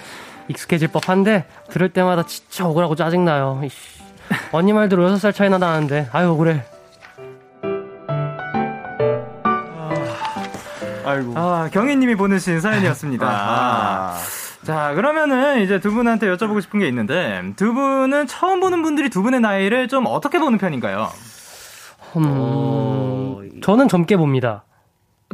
[0.49, 3.61] 익숙해질 법한데 들을 때마다 진짜 억울하고 짜증나요.
[3.65, 3.77] 이씨.
[4.53, 6.65] 언니 말대로 6살 차이나 나는데 아유 억울해.
[11.05, 11.35] 아이고.
[11.37, 13.27] 아, 경희님이 보내신 사연이었습니다.
[13.29, 14.19] 아.
[14.67, 19.23] 자, 그러면은 이제 두 분한테 여쭤보고 싶은 게 있는데, 두 분은 처음 보는 분들이 두
[19.23, 21.09] 분의 나이를 좀 어떻게 보는 편인가요?
[22.17, 24.65] 음, 저는 젊게 봅니다.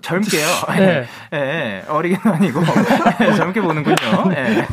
[0.03, 0.47] 젊게요.
[0.77, 1.07] 네.
[1.33, 2.61] 예, 예, 어리게는 아니고,
[3.25, 3.97] 예, 젊게 보는군요.
[4.37, 4.67] 예.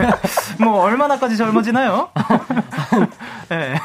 [0.62, 2.10] 뭐, 얼마나까지 젊어지나요?
[3.54, 3.76] 예.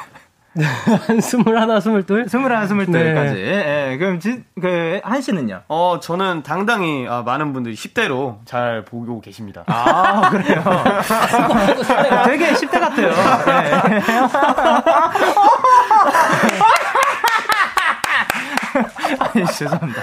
[1.07, 2.29] 한 스물하나, 스물둘?
[2.29, 3.35] 스물하나, 스물둘까지.
[3.35, 3.91] 네.
[3.93, 5.63] 예, 그럼, 지, 그, 한 씨는요?
[5.69, 9.65] 어, 저는 당당히 아, 많은 분들이 10대로 잘 보고 계십니다.
[9.67, 10.63] 아, 그래요?
[12.25, 13.09] 되게 10대 같아요.
[13.45, 14.01] 네.
[19.19, 20.03] 아니, 죄송합니다.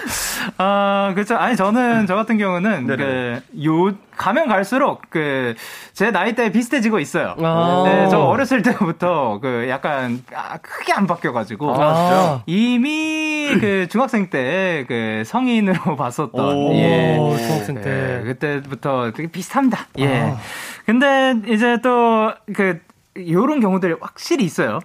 [0.57, 1.35] 아, 그쵸.
[1.35, 3.41] 아니, 저는, 저 같은 경우는, 그, 네네.
[3.65, 5.55] 요, 가면 갈수록, 그,
[5.93, 7.35] 제 나이대에 비슷해지고 있어요.
[7.41, 7.83] 아.
[7.85, 11.75] 네, 저 어렸을 때부터, 그, 약간, 아, 크게 안 바뀌어가지고.
[11.81, 17.15] 아, 이미 그 중학생 때 그 성인으로 봤었던 오, 예.
[17.17, 18.19] 중학생 때.
[18.21, 19.87] 예, 그때부터 되게 비슷합니다.
[19.99, 20.21] 예.
[20.21, 20.37] 아.
[20.85, 22.79] 근데 이제 또 그
[23.17, 24.79] 요런 경우들이 확실히 있어요.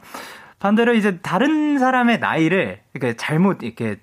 [0.58, 3.96] 반대로 이제 다른 사람의 나이를 이렇게 잘못 이렇게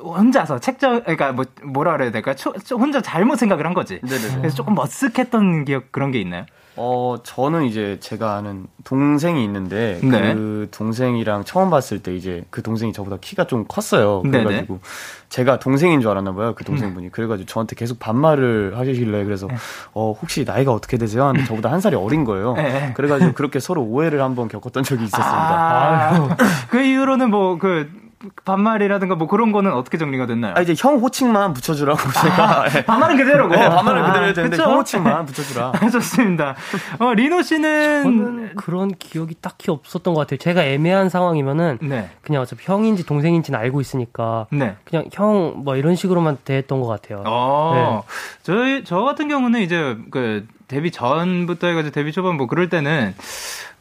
[0.00, 2.34] 혼자서 책정 그러니까 뭐 뭐라 그래야 될까?
[2.34, 4.00] 초- 초- 혼자 잘못 생각을 한 거지.
[4.02, 4.36] 네네네.
[4.38, 6.46] 그래서 조금 머쓱했던 기억 그런 게 있나요?
[6.80, 10.34] 어, 저는 이제 제가 아는 동생이 있는데 네.
[10.34, 14.22] 그 동생이랑 처음 봤을 때 이제 그 동생이 저보다 키가 좀 컸어요.
[14.22, 14.44] 네네.
[14.44, 14.80] 그래가지고
[15.28, 16.54] 제가 동생인 줄 알았나 봐요.
[16.54, 17.10] 그 동생분이.
[17.10, 19.48] 그래가지고 저한테 계속 반말을 하시길래 그래서
[19.92, 21.24] 어, 혹시 나이가 어떻게 되세요?
[21.24, 22.54] 하는데 저보다 한 살이 어린 거예요.
[22.54, 22.92] 네.
[22.94, 25.30] 그래가지고 그렇게 서로 오해를 한번 겪었던 적이 있었습니다.
[25.30, 26.36] 아,
[26.70, 28.07] 그 이후로는 뭐그
[28.44, 30.54] 반말이라든가 뭐 그런 거는 어떻게 정리가 됐나요?
[30.56, 32.82] 아, 이제 형 호칭만 붙여주라고 제가 예.
[32.86, 33.54] 반말은 그대로고.
[33.54, 34.56] 네, 반말은 그대로 아, 해도 되는데?
[34.62, 35.72] 형 호칭만 붙여주라.
[35.92, 36.56] 좋습니다.
[36.98, 40.38] 어, 리노 씨는 저는 그런 기억이 딱히 없었던 것 같아요.
[40.38, 42.10] 제가 애매한 상황이면은 네.
[42.22, 44.76] 그냥 어차피 형인지 동생인지는 알고 있으니까 네.
[44.84, 47.22] 그냥 형 뭐 이런 식으로만 대했던 것 같아요.
[47.26, 48.02] 어,
[48.42, 53.14] 저희, 저 같은 경우는 이제 그 데뷔 전부터 해가지고 데뷔 초반 뭐 그럴 때는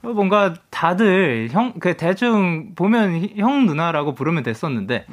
[0.03, 5.05] 어, 뭔가 다들 형, 그 대충 보면 히- 형 누나라고 부르면 됐었는데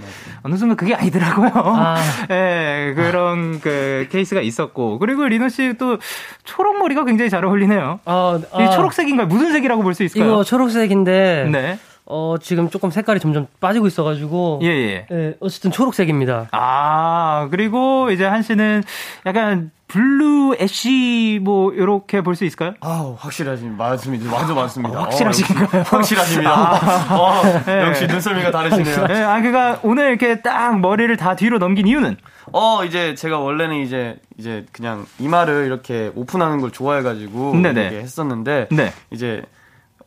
[0.42, 1.50] 어느 순간 그게 아니더라고요.
[1.54, 1.96] 아.
[2.30, 5.98] 예, 그런 그 케이스가 있었고 그리고 리노 씨 또
[6.44, 8.00] 초록 머리가 굉장히 잘 어울리네요.
[8.04, 9.26] 아, 이 아, 초록색인가요?
[9.26, 10.30] 무슨 색이라고 볼 수 있을까요?
[10.30, 11.78] 이거 초록색인데 네.
[12.06, 15.06] 어 지금 조금 색깔이 점점 빠지고 있어가지고 예, 예.
[15.10, 16.48] 예, 어쨌든 초록색입니다.
[16.52, 18.82] 아, 그리고 이제 한 씨는
[19.24, 22.74] 약간 blue ash 뭐 요렇게 볼 수 있을까요?
[22.80, 23.76] 아우, 확실하십니다.
[23.90, 24.34] 맞습니다.
[24.34, 24.98] 완전 맞습니다.
[24.98, 25.68] 어, 확실하신가요?
[25.80, 27.14] 어, 확실하십니다.
[27.16, 27.82] 어, 네.
[27.82, 29.06] 역시 눈썰미가 다르시네요.
[29.06, 32.16] 네, 아, 그니까 오늘 이렇게 딱 머리를 다 뒤로 넘긴 이유는?
[32.52, 37.54] 어, 이제 제가 원래는 이제, 이제 그냥 이마를 이렇게 오픈하는 걸 좋아해가지고.
[37.56, 37.80] 네네.
[37.82, 38.68] 이렇게 했었는데.
[38.72, 38.92] 네.
[39.12, 39.42] 이제,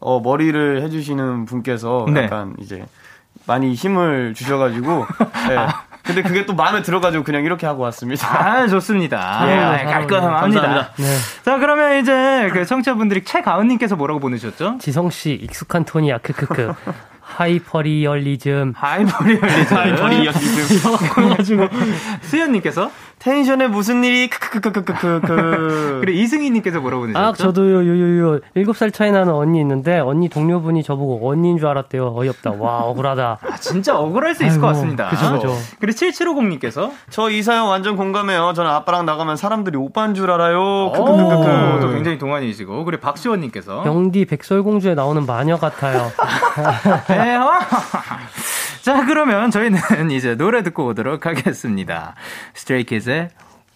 [0.02, 2.24] 어, 머리를 해주시는 분께서 네.
[2.26, 2.84] 약간 이제,
[3.46, 5.06] 많이 힘을 주셔가지고
[5.48, 5.56] 네.
[6.08, 8.28] 근데 그게 또 마음에 들어가지고 그냥 이렇게 하고 왔습니다.
[8.28, 9.18] 아, 좋습니다.
[9.52, 10.62] 예, 아, 깔끔합니다.
[10.62, 10.94] 감사합니다.
[10.98, 11.18] 네.
[11.44, 14.78] 자, 그러면 이제 그 청취자분들이 최가은님께서 뭐라고 보내주셨죠?
[14.80, 16.74] 지성씨, 익숙한 톤이야, 크크크.
[17.22, 18.74] 하이퍼리얼리즘.
[18.76, 19.78] 하이퍼리얼리즘.
[19.78, 20.98] 하이퍼리얼리즘.
[21.14, 21.68] 그래가지고
[22.22, 26.00] 수현님께서 tension에 무슨 일이 크크크크크크크.
[26.02, 27.26] 그래 이승희님께서 뭐라고 보내셨죠?
[27.26, 32.14] 아 저도요 요요요 일곱 살 차이 나는 언니 있는데 언니 동료분이 저보고 언니인 줄 알았대요.
[32.16, 32.52] 어이없다.
[32.60, 33.40] 와 억울하다.
[33.42, 35.10] 아 진짜 억울할 수 있을 아이고, 것 같습니다.
[35.10, 35.56] 그죠 그죠.
[35.80, 38.54] 그리고 7750님께서 저 이 사연 완전 공감해요.
[38.54, 40.92] 저는 아빠랑 나가면 사람들이 오빠인 줄 알아요.
[40.94, 41.80] 크크크크.
[41.82, 46.12] 또 굉장히 동안이시고 그리고 박시원님께서 영디 백설공주에 나오는 마녀 같아요.
[48.88, 52.16] 자, 그러면 저희는 이제 노래 듣고 오도록 하겠습니다.
[52.54, 53.32] Stray Kids의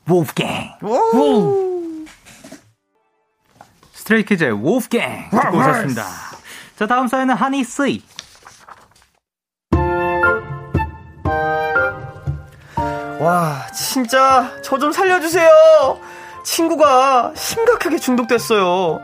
[0.10, 0.70] Wolfgang.
[3.92, 6.06] Stray Kids의 Wolfgang 듣고 오셨습니다.
[6.78, 8.02] 자, 다음 사연은 하니 스이.
[13.20, 15.50] 와, 진짜 저 좀 살려주세요.
[16.44, 19.02] 친구가 심각하게 중독됐어요.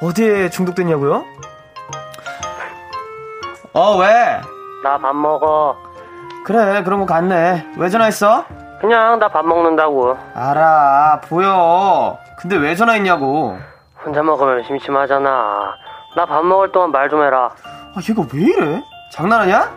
[0.00, 1.24] 어디에 중독됐냐고요?
[3.74, 4.40] 어, 왜?
[4.82, 5.76] 나 밥 먹어.
[6.44, 7.66] 그래, 그런 거 같네.
[7.76, 8.44] 왜 전화했어?
[8.80, 10.16] 그냥 나 밥 먹는다고.
[10.34, 12.16] 알아, 보여.
[12.38, 13.58] 근데 왜 전화했냐고.
[14.04, 15.74] 혼자 먹으면 심심하잖아.
[16.16, 17.50] 나 밥 먹을 동안 말 좀 해라.
[17.64, 18.82] 아, 얘가 왜 이래?
[19.12, 19.72] 장난하냐?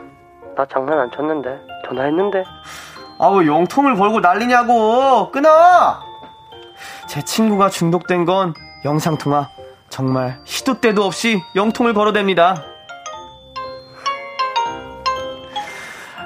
[0.55, 1.59] 나 장난 안 쳤는데.
[1.87, 2.43] 전화했는데.
[3.19, 5.31] 아우, 영통을 걸고 난리냐고.
[5.31, 5.49] 끊어!
[7.07, 8.53] 제 친구가 중독된 건
[8.85, 9.49] 영상통화.
[9.89, 12.70] 정말 시도 때도 없이 영통을 걸어댑니다.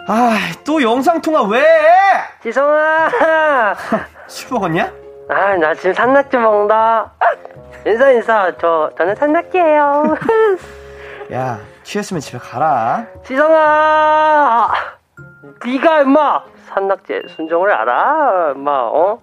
[0.07, 1.63] 아, 또 영상통화 왜?
[2.43, 3.09] 지성아!
[4.27, 4.91] 술 먹었냐?
[5.29, 7.11] 아, 나 지금 산낙지 먹는다.
[7.85, 8.51] 인사, 인사.
[8.59, 10.15] 저, 저는 산낙지예요.
[11.33, 13.05] 야, 취했으면 집에 가라.
[13.25, 14.71] 지성아!
[15.65, 18.53] 네가 임마 산낙지의 순정을 알아?
[18.55, 19.19] 임마, 어?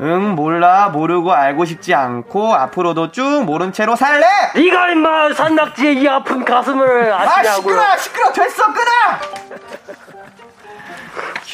[0.00, 0.88] 응, 몰라.
[0.88, 4.26] 모르고 알고 싶지 않고 앞으로도 쭉 모른 채로 살래!
[4.56, 7.80] 네가 임마 산낙지의 이 아픈 가슴을 아시냐고요?
[7.80, 7.96] 아, 시끄러!
[7.96, 8.32] 시끄러!
[8.32, 8.64] 됐어!
[8.72, 10.05] 끊어!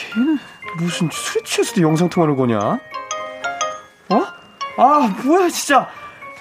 [0.02, 0.38] 걔는
[0.78, 2.58] 무슨 술에 취해서도 영상통화를 거냐?
[2.58, 4.26] 어?
[4.78, 5.88] 아, 뭐야, 진짜.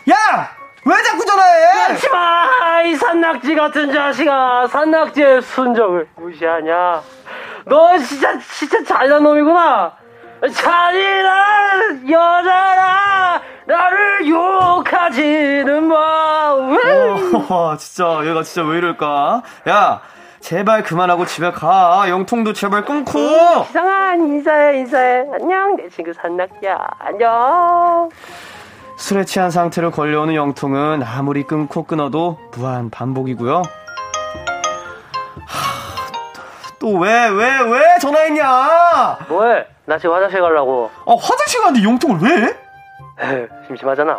[0.10, 0.16] 야!
[0.84, 1.94] 왜 자꾸 전화해?
[1.94, 2.82] 하지마!
[2.84, 4.68] 이 산낙지 같은 자식아!
[4.68, 7.02] 산낙지의 순정을 무시하냐?
[7.66, 9.94] 너 진짜, 진짜 잘난 놈이구나!
[10.54, 13.42] 잔인한 여자라!
[13.68, 16.52] 나를 욕하지는 마!
[16.54, 19.44] 어, 진짜, 얘가 진짜 왜 이럴까?
[19.70, 20.02] 야!
[20.42, 22.06] 제발 그만하고 집에 가.
[22.10, 23.20] 영통도 제발 끊고.
[23.70, 25.26] 이상한 인사해 인사해.
[25.34, 26.78] 안녕 내 친구 산낙지야.
[27.00, 28.10] 안녕.
[28.98, 33.62] 술에 취한 상태로 걸려오는 영통은 아무리 끊고 끊어도 무한 반복이고요.
[36.80, 39.18] 또 왜, 왜, 왜 전화했냐?
[39.30, 39.68] 왜?
[39.86, 40.90] 나 지금 화장실 가려고.
[41.06, 43.48] 아, 화장실 가는데 영통을 왜 해?
[43.68, 44.18] 심심하잖아.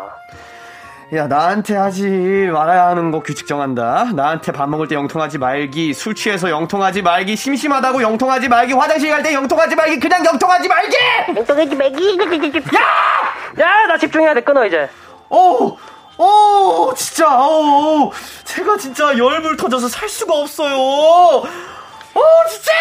[1.14, 2.08] 야, 나한테 하지
[2.50, 4.12] 말아야 하는 거 규칙 정한다.
[4.14, 9.22] 나한테 밥 먹을 때 영통하지 말기, 술 취해서 영통하지 말기, 심심하다고 영통하지 말기, 화장실 갈
[9.22, 10.96] 때 영통하지 말기, 그냥 영통하지 말기!
[11.36, 12.16] 영통하지 말기!
[12.74, 13.62] 야!
[13.62, 14.88] 야, 나 집중해야 돼, 끊어, 이제.
[15.28, 15.76] 오!
[16.16, 18.10] 오, 진짜, 오,
[18.44, 20.74] 제가 진짜 열불 터져서 살 수가 없어요.
[20.78, 22.72] 오, 진짜!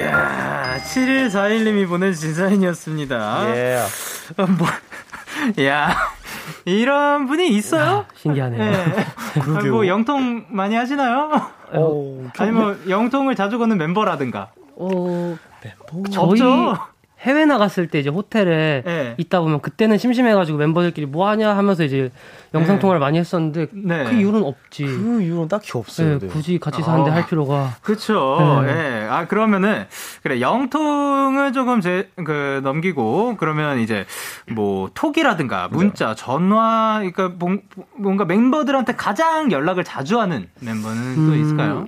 [0.00, 3.56] 야 7141님이 보내주신 사연이었습니다.
[3.56, 3.78] 예.
[4.36, 4.66] 어, 뭐,
[5.64, 5.96] 야,
[6.64, 7.98] 이런 분이 있어요?
[7.98, 8.58] 야, 신기하네요.
[8.70, 9.06] 네.
[9.40, 11.50] 아, 뭐 영통 많이 하시나요?
[11.74, 14.50] 오, 아니면 뭐 영통을 자주 거는 멤버라든가.
[14.76, 16.08] 어, 멤버?
[16.10, 16.78] 저희 없죠?
[17.20, 19.14] 해외 나갔을 때 이제 호텔에 네.
[19.18, 22.10] 있다 보면 그때는 심심해가지고 멤버들끼리 뭐 하냐 하면서 이제
[22.54, 22.80] 영상 네.
[22.80, 24.04] 통화를 많이 했었는데 네.
[24.04, 24.84] 그 이유는 없지.
[24.86, 26.18] 그 이유는 딱히 없어요.
[26.18, 27.74] 네, 굳이 같이 사는데 아, 할 필요가.
[27.82, 28.62] 그렇죠.
[28.68, 29.06] 예.
[29.10, 29.86] 아 그러면은
[30.22, 34.04] 그래 영통을 조금 제 그 넘기고 그러면 이제
[34.52, 37.46] 뭐 톡이라든가 문자, 전화, 그러니까
[37.96, 41.86] 뭔가 멤버들한테 가장 연락을 자주 하는 멤버는 음, 또 있을까요?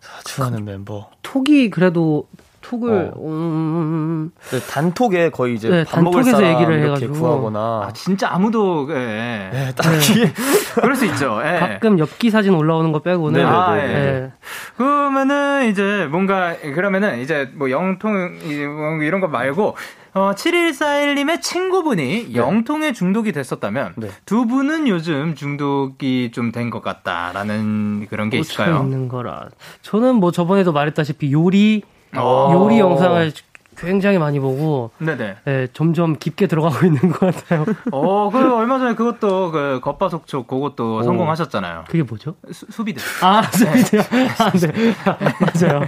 [0.00, 1.10] 자주 하는 멤버.
[1.22, 2.28] 톡이 그래도
[2.68, 3.20] 톡을 어.
[3.24, 4.30] 음...
[4.50, 7.12] 네, 단톡에 거의 이제 네, 밥 먹을 사람 얘기를 이렇게 해가지고.
[7.14, 10.32] 구하거나 아, 진짜 아무도 예, 네, 딱히 네.
[10.74, 11.40] 그럴 수 있죠.
[11.44, 11.58] 예.
[11.58, 13.82] 가끔 엽기 사진 올라오는 거 빼고는 아, 예.
[13.82, 14.32] 예.
[14.76, 19.76] 그러면은 이제 뭔가 그러면은 이제 뭐 영통 뭐 이런 거 말고
[20.14, 22.34] 어, 7141님의 친구분이 네.
[22.34, 24.08] 영통에 중독이 됐었다면 네.
[24.26, 28.80] 두 분은 요즘 중독이 좀 된 것 같다라는 그런 게 있을까요?
[28.82, 29.48] 있는 거라.
[29.82, 31.82] 저는 뭐 저번에도 말했다시피 요리
[32.16, 32.50] 어.
[32.54, 33.32] 요리 영상을
[33.80, 35.36] 굉장히 많이 보고 네네.
[35.44, 37.64] 네, 점점 깊게 들어가고 있는 것 같아요.
[37.92, 41.02] 어, 그 얼마 전에 그것도 그 겉바속촉 그것도 오.
[41.04, 41.84] 성공하셨잖아요.
[41.86, 42.34] 그게 뭐죠?
[42.50, 43.00] 수, 수비드.
[43.22, 44.00] 아, 수비드요.
[44.36, 45.32] 아, 네.
[45.68, 45.82] 맞아요.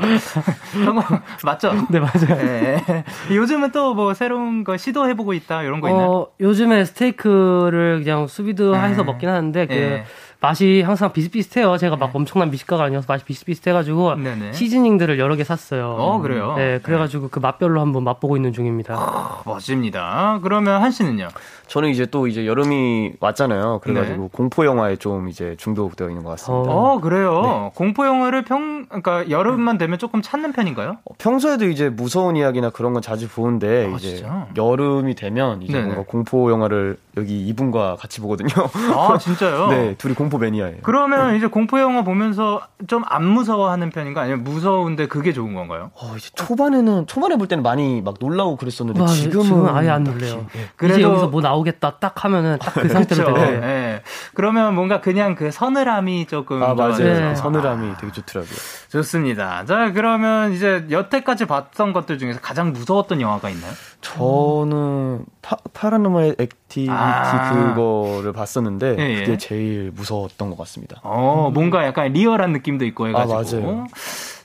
[0.84, 1.02] 성공
[1.42, 1.72] 맞죠?
[1.90, 2.36] 네, 맞아요.
[2.36, 3.04] 네.
[3.32, 6.10] 요즘은 또 뭐 새로운 거 시도해 보고 있다 이런 거 있나요?
[6.12, 9.04] 어, 요즘에 스테이크를 그냥 수비드 해서 네.
[9.04, 10.04] 먹긴 하는데 그 네.
[10.40, 11.76] 맛이 항상 비슷비슷해요.
[11.76, 14.52] 제가 막 엄청난 미식가가 아니어서 맛이 비슷비슷해가지고 네네.
[14.52, 15.94] 시즈닝들을 여러 개 샀어요.
[15.98, 16.54] 어, 그래요?
[16.56, 18.94] 네, 그래가지고 그 맛별로 한번 맛보고 있는 중입니다.
[18.94, 20.40] 아, 멋집니다.
[20.42, 21.28] 그러면 한 씨는요?
[21.66, 23.80] 저는 이제 또 이제 여름이 왔잖아요.
[23.82, 24.28] 그래가지고 네.
[24.32, 26.70] 공포 영화에 좀 이제 중독되어 있는 것 같습니다.
[26.72, 26.94] 어.
[26.94, 27.70] 어, 그래요.
[27.74, 30.96] 공포 영화를 평, 그러니까 여름만 되면 조금 찾는 편인가요?
[31.04, 34.48] 어, 평소에도 이제 무서운 이야기나 그런 건 자주 보는데 아, 이제 진짜?
[34.56, 35.84] 여름이 되면 이제 네네.
[35.84, 38.48] 뭔가 공포 영화를 여기 이분과 같이 보거든요.
[38.96, 39.68] 아, 진짜요?
[39.70, 40.78] 네, 둘이 공포 매니아예요.
[40.82, 45.90] 그러면 이제 공포 영화 보면서 좀 안 무서워하는 편인가 아니면 무서운데 그게 좋은 건가요?
[45.94, 50.04] 어, 이제 초반에는 초반에 볼 때는 많이 막 놀라고 그랬었는데 와, 지금은, 지금은 아예 안
[50.04, 50.46] 놀래요.
[50.50, 53.44] 이제 그래도- 여기서 뭐 나오겠다 딱 하면은 딱 그 상태로 그렇죠.
[53.50, 53.60] 돼요.
[53.62, 54.02] 예.
[54.34, 56.92] 그러면 뭔가 그냥 그 서늘함이 조금 아 맞아요.
[56.94, 57.34] 더- 네.
[57.34, 58.54] 서늘함이 되게 좋더라고요.
[58.90, 59.64] 좋습니다.
[59.64, 63.72] 자 그러면 이제 여태까지 봤던 것들 중에서 가장 무서웠던 영화가 있나요?
[64.00, 67.74] 저는 파, Paranormal Activity 아.
[67.74, 69.20] 그거를 봤었는데 예, 예.
[69.24, 71.00] 그게 제일 무서웠던 것 같습니다.
[71.02, 73.34] 어 뭔가 약간 리얼한 느낌도 있고 해가지고.
[73.34, 73.86] 아, 맞아요.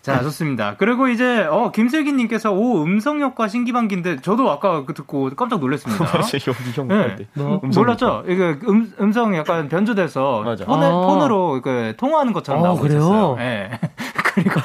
[0.02, 0.76] 자 좋습니다.
[0.78, 6.04] 그리고 이제 어 김슬기님께서 오 음성 효과 신기방기인데 저도 아까 그 듣고 깜짝 놀랐습니다.
[6.06, 6.22] 맞아요.
[6.48, 6.96] 여기 형 네.
[6.96, 7.28] 할 때.
[7.34, 8.24] 뭐, 음성 몰랐죠?
[8.28, 10.66] 이게 음, 음성 약간 변조돼서 맞아.
[10.66, 10.92] 폰에, 아.
[10.92, 13.00] 폰으로 그 통화하는 것처럼 아, 나오고 그래요?
[13.00, 13.38] 있었어요.
[13.40, 13.72] 예.
[14.36, 14.60] 그리고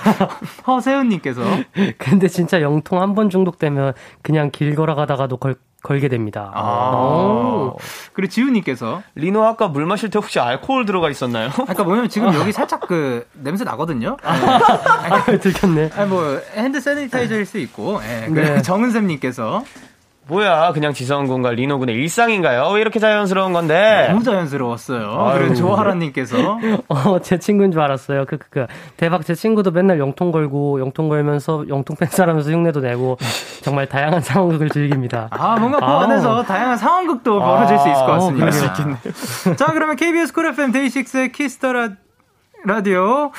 [0.67, 1.41] 허세훈님께서
[1.99, 6.51] 근데 진짜 영통 한 번 중독되면 그냥 길 걸어가다가도 걸, 걸게 됩니다.
[6.55, 6.91] 아.
[6.95, 7.77] 오.
[8.13, 11.51] 그리고 지훈님께서 리노 아까 물 마실 때 혹시 알코올 들어가 있었나요?
[11.67, 14.17] 아까 뭐냐면 지금 여기 살짝 그 냄새 나거든요.
[14.23, 15.91] 아, 들켰네.
[15.95, 18.01] 아니 뭐 hand sanitizer일 수 있고.
[18.03, 18.27] 예.
[18.27, 18.63] 그 네.
[18.63, 19.65] 정은샘님께서
[20.31, 22.69] 뭐야, 그냥 지성 군과 리노 군의 일상인가요?
[22.71, 24.07] 왜 이렇게 자연스러운 건데?
[24.09, 25.33] 너무 자연스러웠어요.
[25.37, 28.25] 그리고 조하라님께서 어, 제 친구인 줄 알았어요.
[28.27, 28.67] 그, 그, 그.
[28.97, 33.19] 대박, 제 친구도 맨날 영통 걸고, 영통 걸면서, 영통 팬싸라면서 흉내도 내고,
[33.63, 35.29] 정말 다양한 상황극을 즐깁니다.
[35.33, 36.03] 아 뭔가 그 아.
[36.05, 38.39] 안에서 다양한 상황극도 벌어질 수 있을 것 같습니다.
[38.39, 39.57] 그럴 수 있겠네요.
[39.57, 41.89] 자 그러면 KBS 쿨 FM 데이식스의 키스터 라-
[42.65, 43.31] 라디오를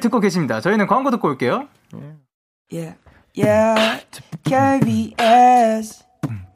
[0.00, 0.60] 듣고 계십니다.
[0.60, 1.66] 저희는 광고 듣고 올게요.
[2.72, 2.96] Yeah,
[3.36, 4.00] yeah,
[4.44, 6.02] KBS,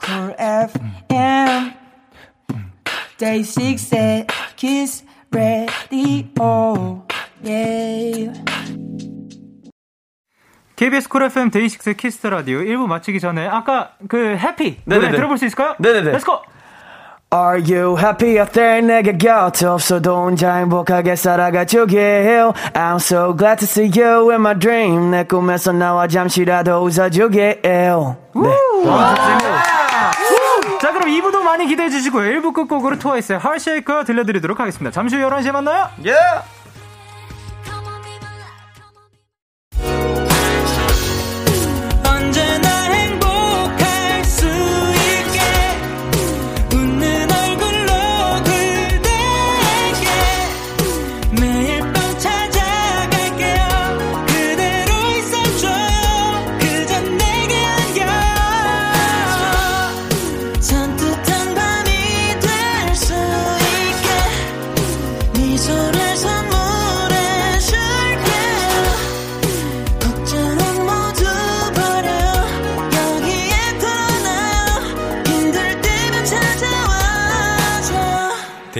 [0.01, 1.75] Cool FM,
[3.19, 7.05] Day 6 Kiss Radio,
[7.43, 8.33] yeah.
[10.81, 15.17] KBS Cool FM DAY6 Kiss the Radio 1부 마치기 전에 아까 그 Happy 노래 네네네.
[15.19, 15.77] 들어볼 수 있을까요?
[15.79, 16.11] 네네네.
[16.11, 16.41] Let's go.
[17.33, 23.69] Are you happy out there 내 곁에 없어도 혼자 행복하게 살아가주길 I'm so glad to
[23.69, 25.13] see you in my dream.
[25.13, 27.91] 내 꿈에서 나와 잠시라도 웃어주길 네.
[30.81, 32.41] 자 그럼 2부도 많이 기대해 주시고요.
[32.41, 34.91] 1부 끝곡으로 트와이스의 하쉐이커 들려드리도록 하겠습니다.
[34.91, 35.87] 잠시 후 11시에 만나요.
[36.07, 36.13] 예!
[36.13, 36.60] 언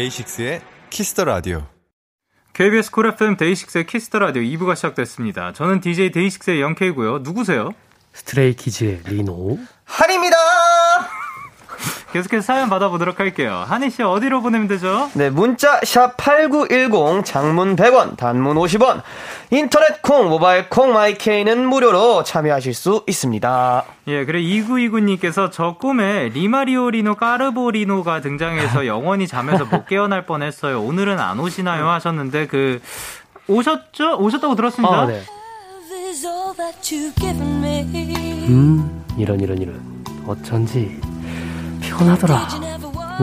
[0.01, 1.67] DAY6의 Kiss the Radio.
[2.55, 5.53] KBS 쿨 FM 데이식스의 키스터 라디오 2부가 시작됐습니다.
[5.53, 7.19] 저는 DJ 데이식스의 영케이고요.
[7.19, 7.73] 누구세요?
[8.15, 9.59] Stray Kids의 리노.
[9.85, 10.37] 한입니다
[12.13, 13.65] 계속해서 사연 받아보도록 할게요.
[13.67, 15.11] 한희 씨 어디로 보내면 되죠?
[15.15, 19.03] 네 문자 샵 8910 장문 100원 단문 50원
[19.51, 26.29] 인터넷 콩 모바일 콩 my K는 무료로 참여하실 수 있습니다 예, 그래 2929님께서 저 꿈에
[26.31, 30.81] 리마리오리노 까르보리노가 등장해서 영원히 잠에서 못 깨어날 뻔했어요.
[30.83, 31.89] 오늘은 안 오시나요?
[31.89, 32.81] 하셨는데 그
[33.47, 34.17] 오셨죠?
[34.19, 35.03] 오셨다고 들었습니다.
[35.03, 35.21] 아, 네.
[38.49, 39.81] 음, 이런, 이런, 이런.
[40.27, 41.01] 어쩐지
[41.91, 42.49] 피곤하더라.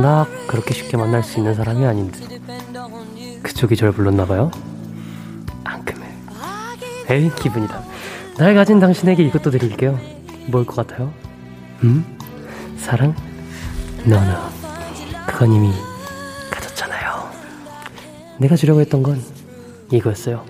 [0.02, 2.20] 나 그렇게 쉽게 만날 수 있는 사람이 아닌데.
[3.42, 4.52] 그쪽이 절 불렀나봐요?
[5.64, 6.08] 앙큼해.
[7.10, 7.82] 에이, 기분이다.
[8.38, 10.00] 날 가진 당신에게 이것도 드릴게요.
[10.48, 11.12] 뭘 것 같아요?
[11.84, 12.06] 음?
[12.78, 13.16] 사랑?
[14.04, 14.50] 너너.
[15.26, 15.72] 그건 이미
[16.52, 17.30] 가졌잖아요.
[18.40, 19.22] 내가 주려고 했던 건
[19.92, 20.44] 이거였어요.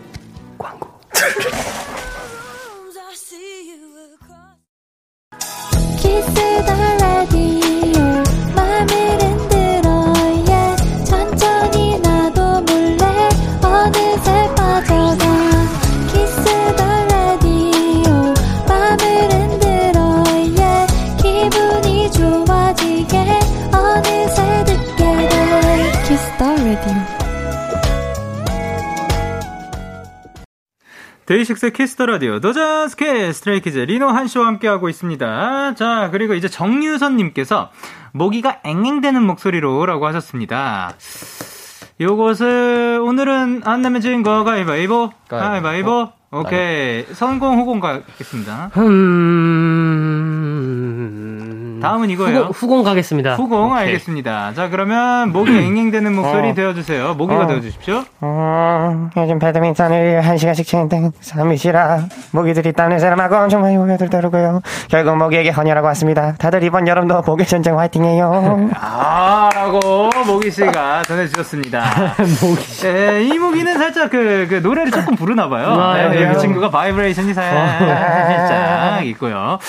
[31.28, 35.76] DAY6 Kiss the Radio 도전스케 Stray Kids 리노 한 씨와 함께하고 있습니다.
[35.76, 37.70] 자, 그리고 이제 정유선님께서
[38.14, 40.94] 모기가 앵앵대는 목소리로라고 하셨습니다.
[42.00, 48.72] 요것을 오늘은 안 내면 진 거 가위바위보 가위바위보 오케이 성공 후공 가겠습니다.
[48.78, 49.87] 음...
[51.82, 52.40] 다음은 이거예요.
[52.40, 53.36] 후공, 후공 가겠습니다.
[53.36, 53.86] 후공 오케이.
[53.86, 54.54] 알겠습니다.
[54.56, 56.54] 자 그러면 모기 앵앵대는 목소리 어.
[56.54, 57.14] 되어주세요.
[57.16, 57.48] 모기가 어.
[57.48, 58.04] 되어주십시오.
[58.22, 62.00] 어, 요즘 배드민턴을 한 시간씩 치는데 산 밑이라
[62.32, 64.62] 모기들이 땀 냄새 맡고 엄청 많이 모여들더라고요.
[64.90, 66.34] 결국 모기에게 헌혈하고 왔습니다.
[66.38, 68.70] 다들 이번 여름도 모기 전쟁 화이팅해요.
[68.80, 71.84] 아라고 모기 씨가 전해주셨습니다.
[72.42, 72.88] 모기.
[72.88, 75.68] 예, 이 모기는 살짝 그, 그 노래를 조금 부르나 봐요.
[75.70, 76.34] 아, 네, 네.
[76.34, 79.60] 그 친구가 바이브레이션이 살짝 있고요.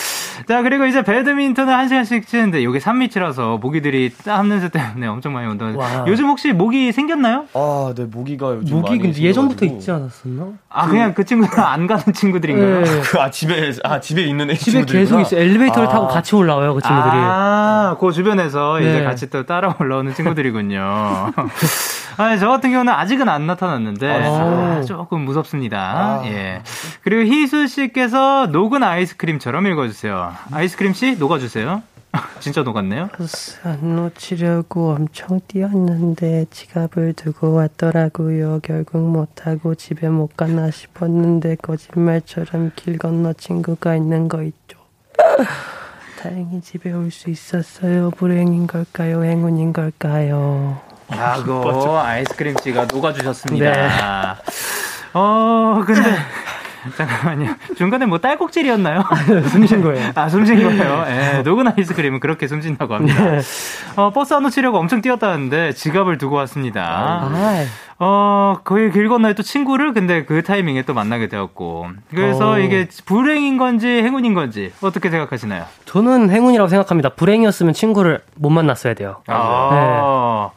[0.46, 5.07] 자 그리고 이제 배드민턴을 한 시간 씩 치는데 이게 산 밑이라서 모기들이 땀 냄새 때문에
[5.07, 5.66] 엄청 많이 온다.
[5.74, 6.05] 와.
[6.07, 7.44] 요즘 혹시 모기 생겼나요?
[7.55, 9.64] 아, 네, 모기가 요즘 모기 근데 예전부터.
[9.66, 10.46] 있지 않았었나?
[10.70, 12.84] 아 그 냥 그 친구들 안 가는 친구들인가요?
[12.84, 13.01] 네.
[13.03, 14.84] 그, 아, 집에, 아, 집에 있는 애 집에.
[14.84, 15.36] 계속 있어.
[15.36, 15.92] 엘리베이터를 아.
[15.92, 17.12] 타고 같이 올라와요, 그 친구들이.
[17.16, 19.05] 아, 그 주변에서 이제 네.
[19.05, 21.32] 같이 또 따라 올라오는 친구들이군요.
[22.16, 24.78] 아니, 저 같은 경우는 아직은 안 나타났는데, 아.
[24.78, 26.20] 아, 조금 무섭습니다.
[26.24, 26.62] 예.
[27.03, 30.32] 그리고 희수 씨께서 녹은 아이스크림처럼 읽어주세요.
[30.53, 31.82] 아이스크림 씨, 녹아주세요.
[32.40, 33.11] 진짜 녹았네요.
[33.64, 38.61] 안 놓치려고 엄청 뛰었는데 지갑을 두고 왔더라고요.
[38.62, 44.78] 결국 못하고 집에 못 가나 싶었는데 거짓말처럼 길 건너 친구가 있는 거 있죠.
[46.20, 48.11] 다행히 집에 올 수 있었어요.
[48.11, 49.22] 불행인 걸까요?
[49.24, 50.80] 행운인 걸까요?
[51.09, 53.70] 라고 아이스크림 씨가 녹아주셨습니다.
[53.70, 53.88] 네.
[55.14, 56.02] 어, 근데,
[56.96, 57.54] 잠깐만요.
[57.76, 59.02] 중간에 뭐 딸꾹질이었나요?
[59.48, 60.12] 숨쉰 거예요.
[60.16, 61.04] 아, 숨쉰 거예요.
[61.08, 63.30] 예, 녹은 아이스크림은 그렇게 숨쉰다고 합니다.
[63.30, 63.40] 네.
[63.96, 66.82] 어, 버스 안 놓치려고 엄청 뛰었다는데 지갑을 두고 왔습니다.
[66.84, 67.64] 아,
[68.00, 71.88] 어, 거의 길 건너에 또 친구를 근데 그 타이밍에 또 만나게 되었고.
[72.10, 72.58] 그래서 어.
[72.58, 75.64] 이게 불행인 건지 행운인 건지 어떻게 생각하시나요?
[75.84, 77.10] 저는 행운이라고 생각합니다.
[77.10, 79.22] 불행이었으면 친구를 못 만났어야 돼요.
[79.26, 80.50] 아.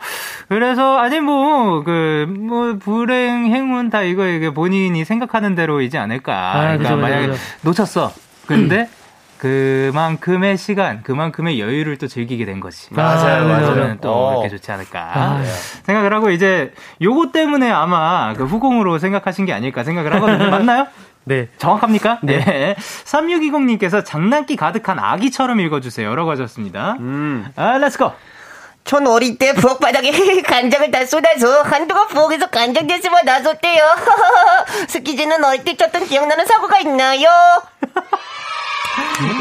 [0.52, 6.34] 그래서 아니 뭐그뭐 불행 행운 다 이거 이게 본인이 생각하는 대로이지 않을까.
[6.34, 7.40] 아, 그러니까 그죠, 만약에 그죠.
[7.62, 8.12] 놓쳤어.
[8.48, 8.90] 근데
[9.38, 12.94] 그만큼의 시간, 그만큼의 여유를 또 즐기게 된 거지.
[12.94, 13.74] 맞아요, 맞아요.
[13.74, 14.34] 그러면 또 어.
[14.34, 15.44] 이렇게 좋지 않을까 아.
[15.84, 20.50] 생각을 하고 이제 요거 때문에 아마 그 후공으로 생각하신 게 아닐까 생각을 하거든요.
[20.52, 20.86] 맞나요?
[21.24, 21.48] 네.
[21.60, 22.20] 정확합니까?
[22.24, 22.76] 네.
[23.06, 26.14] 3620님께서 장난기 가득한 아기처럼 읽어주세요.
[26.14, 26.98] 라고 하셨습니다.
[27.00, 27.46] 음.
[27.56, 28.12] 아, let's go!
[28.84, 30.12] 전 어릴 때 부엌 바닥에
[30.42, 33.84] 간장을 다 쏟아서 한동안 부엌에서 간장 냄새만 났대요.
[34.88, 37.28] 스키즈는 어릴 때 쳤던 기억나는 사고가 있나요?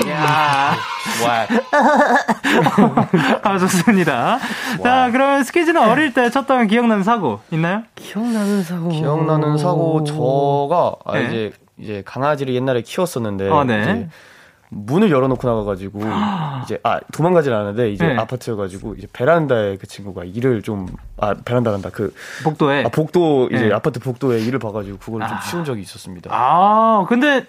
[0.08, 0.76] 야
[3.42, 4.38] 아, 좋습니다.
[4.82, 7.82] 자, 그러면 스키즈는 어릴 때 쳤던 기억나는 사고 있나요?
[7.96, 8.88] 기억나는 사고.
[8.90, 11.24] 기억나는 사고, 저가, 아, 네.
[11.26, 13.48] 이제, 이제 강아지를 옛날에 키웠었는데.
[13.48, 14.08] 어, 네.
[14.70, 16.00] 문을 열어놓고 나가가지고,
[16.64, 18.16] 이제, 아, 도망가진 않았는데, 이제 네.
[18.16, 20.86] 아파트여가지고, 이제 베란다에 그 친구가 일을 좀,
[21.18, 21.90] 아, 베란다란다.
[21.90, 22.14] 그,
[22.44, 22.84] 복도에.
[22.84, 23.74] 아, 복도, 이제 네.
[23.74, 25.40] 아파트 복도에 일을 봐가지고, 그걸 좀 아.
[25.40, 26.30] 치운 적이 있었습니다.
[26.32, 27.46] 아, 근데,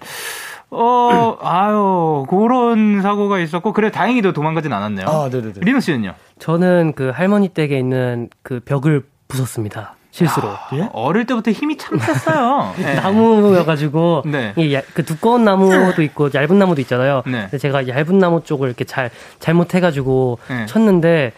[0.72, 5.07] 어, 아유, 그런 사고가 있었고, 그래, 다행히도 도망가진 않았네요.
[5.07, 5.53] 아, 네네네.
[5.61, 6.15] 리노 씨는요?
[6.39, 9.95] 저는 그 할머니 댁에 있는 그 벽을 부쉈습니다.
[10.12, 10.49] 실수로.
[10.91, 12.74] 어릴 때부터 힘이 참 셌어요.
[12.78, 12.95] 네.
[13.01, 14.74] 나무여가지고 네.
[14.74, 17.24] 야- 그 두꺼운 나무도 있고 얇은 나무도 있잖아요.
[17.26, 17.41] 네.
[17.43, 19.09] 근데 제가 얇은 나무 쪽을 이렇게 잘
[19.39, 20.66] 잘못해가지고 네.
[20.66, 21.32] 쳤는데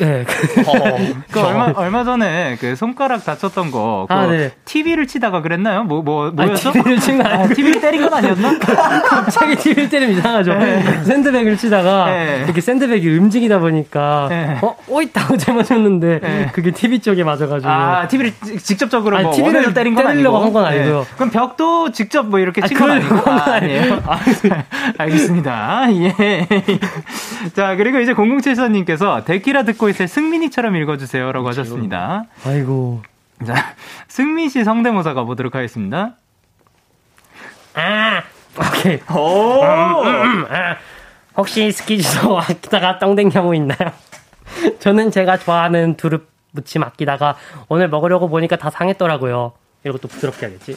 [0.00, 0.24] 예.
[1.30, 4.50] 그 얼마, 얼마 전에 그 손가락 다쳤던 거, 그 아, 네.
[4.64, 5.84] TV를 치다가 그랬나요?
[5.84, 6.72] 뭐, 뭐, 뭐였어?
[6.72, 8.58] TV를 친거 아니고 TV를 때린 건 아니었나?
[9.08, 10.52] 갑자기 TV를 때리면 이상하죠.
[11.04, 12.42] 샌드백을 치다가 네.
[12.44, 14.58] 이렇게 샌드백이 움직이다 보니까 네.
[14.62, 16.50] 어 오있다고 제가 쳤는데 네.
[16.52, 18.32] 그게 TV 쪽에 맞아 가지고 아, TV를
[18.62, 20.58] 직접적으로 아니, 뭐 TV를 때린 건 때리려고 아니고.
[20.58, 21.00] 한건 아니고요.
[21.00, 21.06] 네.
[21.16, 23.22] 그럼 벽도 직접 뭐 이렇게 아, 친건 그럴 아니고.
[23.22, 24.02] 건 아, 아니에요.
[24.06, 24.18] 아,
[24.98, 25.86] 알겠습니다.
[25.92, 26.46] 예.
[27.54, 32.24] 자, 그리고 이제 0074님께서 데키라 듣고 있을 승민이처럼 읽어주세요라고 하셨습니다.
[32.44, 33.02] 아이고
[33.44, 33.54] 자,
[34.08, 36.16] 승민 씨 성대모사 가보도록 하겠습니다.
[37.74, 38.22] 아
[38.58, 40.76] 오케이 음, 아,
[41.36, 43.92] 혹시 스키즈도 아끼다가 똥된 경우 있나요?
[44.80, 47.36] 저는 제가 좋아하는 두릅 무침 아끼다가
[47.68, 49.52] 오늘 먹으려고 보니까 다 상했더라고요.
[49.84, 50.76] 이러고 또 부드럽게 하겠지.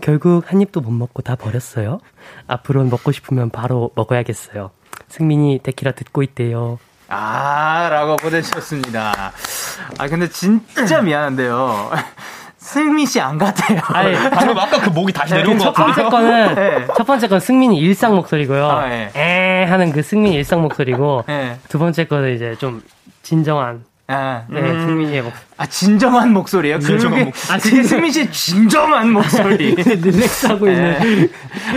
[0.00, 2.00] 결국 한 입도 못 먹고 다 버렸어요.
[2.48, 4.70] 앞으로는 먹고 싶으면 바로 먹어야겠어요.
[5.08, 6.78] 승민이 데키라 듣고 있대요.
[7.16, 9.32] 아, 라고 보내주셨습니다.
[9.98, 11.90] 아, 근데 진짜 미안한데요.
[12.58, 13.78] 승민 씨 안 같아요.
[13.88, 16.02] 아니, 방금 아까 그 목이 다시 내려온 것첫 번째?
[16.04, 16.86] 거는 네.
[16.96, 18.66] 첫 번째 건 승민이 일상 목소리고요.
[18.68, 19.10] 아, 예.
[19.14, 21.58] 에 하는 그 승민이 일상 목소리고 예.
[21.68, 22.82] 두 번째 거는 이제 좀
[23.22, 25.42] 진정한 아, 네, 승민 씨의 목소리.
[25.56, 26.78] 아, 진정한 목소리예요.
[26.78, 29.74] 그게 아, 그게 승민 씨의 진정한 목소리.
[29.82, 30.98] 릴렉스하고 있는.
[31.00, 31.28] 네.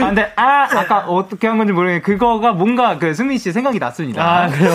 [0.01, 4.21] 아, 근데 아, 아까 어떻게 한 건지 모르겠는데 그거가 뭔가 그 승민 씨 생각이 났습니다.
[4.23, 4.73] 아, 그래요?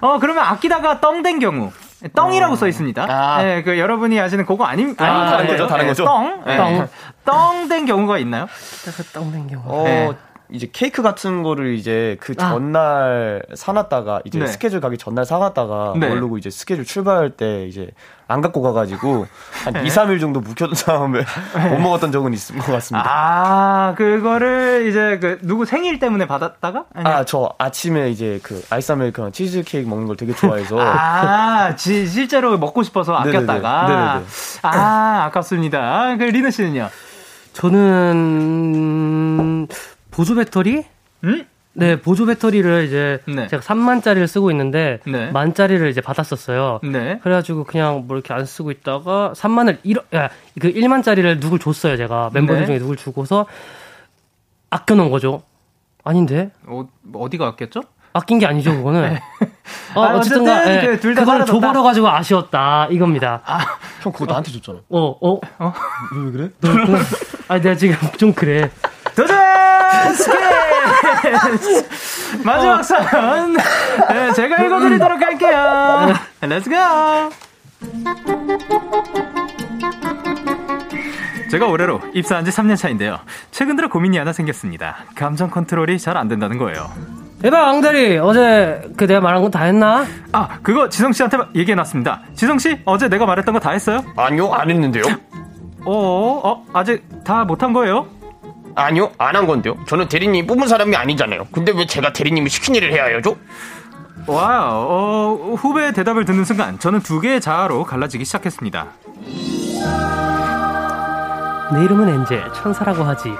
[0.00, 1.72] 어, 그러면 아끼다가 떵 된 경우.
[2.14, 3.06] 떵이라고 써 있습니다.
[3.08, 3.42] 아.
[3.42, 5.46] 네, 그 여러분이 아시는 그거 아님 아닌 다른 것 같아요.
[5.48, 6.04] 거죠, 다른 네, 거죠.
[6.04, 6.44] 떵.
[6.46, 6.56] 네.
[6.56, 6.88] 떵.
[7.24, 8.46] 떵 된 경우가 있나요?
[9.12, 9.62] 떡낸 경우.
[9.66, 10.10] 어, 네.
[10.52, 12.50] 이제 케이크 같은 거를 이제 그 아.
[12.50, 14.46] 전날 사놨다가 이제 네.
[14.46, 16.08] 스케줄 가기 전날 사놨다가 네.
[16.08, 17.88] 모르고 이제 스케줄 출발할 때 이제
[18.28, 19.26] 안 갖고 가가지고
[19.64, 21.24] 한 2, 3일 정도 묵혀둔 다음에
[21.70, 23.08] 못 먹었던 적은 있을 것 같습니다.
[23.10, 26.84] 아, 그거를 이제 그 누구 생일 때문에 받았다가?
[26.94, 31.74] 아니면- 아, 저 아침에 이제 그 아이스 아메리카노 치즈 케이크 먹는 걸 되게 좋아해서 아,
[31.76, 33.38] 지, 실제로 먹고 싶어서 네네네.
[33.38, 33.86] 아꼈다가.
[33.88, 34.24] 네네네.
[34.62, 36.16] 아, 아깝습니다.
[36.18, 36.88] 그 리는 씨는요?
[38.42, 39.68] 저는
[40.12, 40.84] 보조 배터리?
[41.24, 41.44] 음?
[41.74, 43.48] 네, 보조 배터리를 이제 네.
[43.48, 45.30] 제가 3만짜리를 쓰고 있는데 네.
[45.30, 46.80] 만짜리를 이제 받았었어요.
[46.84, 47.18] 네.
[47.22, 50.28] 그래가지고 그냥 뭐 이렇게 안 쓰고 있다가 3만을 잃어, 야,
[50.60, 52.30] 그 1만짜리를 누굴 줬어요, 제가.
[52.34, 52.66] 멤버들 네.
[52.66, 53.46] 중에 누굴 주고서
[54.68, 55.42] 아껴놓은 거죠.
[56.04, 56.50] 아닌데?
[56.66, 57.80] 어, 어디가 아꼈죠?
[58.12, 59.16] 아낀 게 아니죠, 그거는.
[59.96, 61.52] 어, 아, 어쨌든 어쨌든가, 예, 그둘다 그걸 사라졌다.
[61.52, 63.40] 줘버려 가지고 아쉬웠다, 이겁니다.
[64.02, 64.80] 형 그거 나한테 줬잖아.
[64.90, 65.40] 어, 어.
[66.14, 66.50] 왜 그래?
[67.48, 68.70] 아, 내가 지금 좀 그래.
[70.14, 71.88] 스케치!
[72.44, 73.52] 마지막 사연.
[73.54, 76.14] 네, 제가 읽어드리도록 할게요.
[76.42, 77.30] Let's go!
[81.50, 83.18] 제가 올해로 입사한 지 3년 차인데요.
[83.50, 84.96] 최근 들어 고민이 하나 생겼습니다.
[85.14, 86.90] 감정 컨트롤이 잘 안 된다는 거예요.
[87.42, 88.18] 대박, 앙대리.
[88.18, 90.06] 어제 그 내가 말한 건 다 했나?
[90.32, 92.22] 아, 그거 지성 씨한테 얘기해 놨습니다.
[92.34, 94.02] 지성 씨, 어제 내가 말했던 거 다 했어요?
[94.16, 95.02] 아니요, 안 했는데요.
[95.84, 98.06] 어, 어, 아직 다 못한 거예요?
[98.74, 99.76] 아니요, 안 한 건데요.
[99.86, 101.46] 저는 대리님 뽑은 사람이 아니잖아요.
[101.52, 103.36] 근데 왜 제가 대리님이 시킨 일을 해야 하죠?
[104.26, 104.86] 와우,
[105.52, 108.86] 어, 후배의 대답을 듣는 순간 저는 두 개의 자아로 갈라지기 시작했습니다.
[111.74, 113.32] 내 이름은 angel, 천사라고 하지.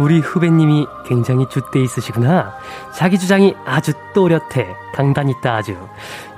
[0.00, 2.52] 우리 후배님이 굉장히 줏대 있으시구나.
[2.94, 4.66] 자기 주장이 아주 또렷해.
[4.94, 5.76] 강단 있다 아주.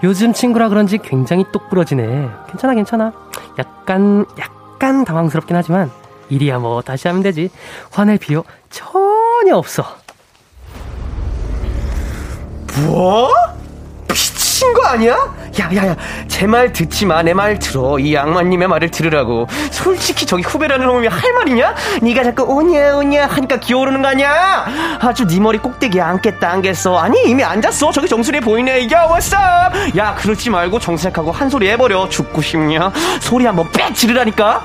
[0.03, 2.30] 요즘 친구라 그런지 굉장히 똑부러지네.
[2.49, 3.12] 괜찮아, 괜찮아.
[3.59, 5.91] 약간, 약간 당황스럽긴 하지만,
[6.31, 7.51] 일이야 뭐 다시 하면 되지.
[7.91, 9.85] 화낼 필요 전혀 없어.
[12.87, 13.31] 뭐?
[14.09, 15.16] 미친 거 아니야?
[15.59, 15.97] 야야야,
[16.28, 17.22] 제 말 듣지 마.
[17.22, 17.99] 내 말 들어.
[17.99, 19.47] 이 양마님의 말을 들으라고.
[19.70, 21.74] 솔직히 저기 후배라는 놈이 할 말이냐?
[22.03, 24.99] 네가 자꾸 오냐 오냐 하니까 기어오르는 거 아니야?
[25.01, 26.97] 아주 네 머리 꼭대기에 앉겠다 앉겠어.
[26.99, 27.91] 아니 이미 앉았어.
[27.93, 28.89] 저기 정수리에 보이네.
[28.93, 29.33] 야 what's
[29.97, 32.09] 야 그러지 말고 정색하고 한 소리 해버려.
[32.09, 32.93] 죽고 싶냐?
[33.20, 34.62] 소리 한번 빽 지르라니까.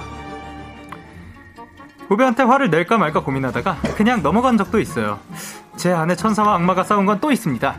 [2.08, 5.20] 후배한테 화를 낼까 말까 고민하다가 그냥 넘어간 적도 있어요.
[5.76, 7.76] 제 안에 천사와 악마가 싸운 건 또 있습니다.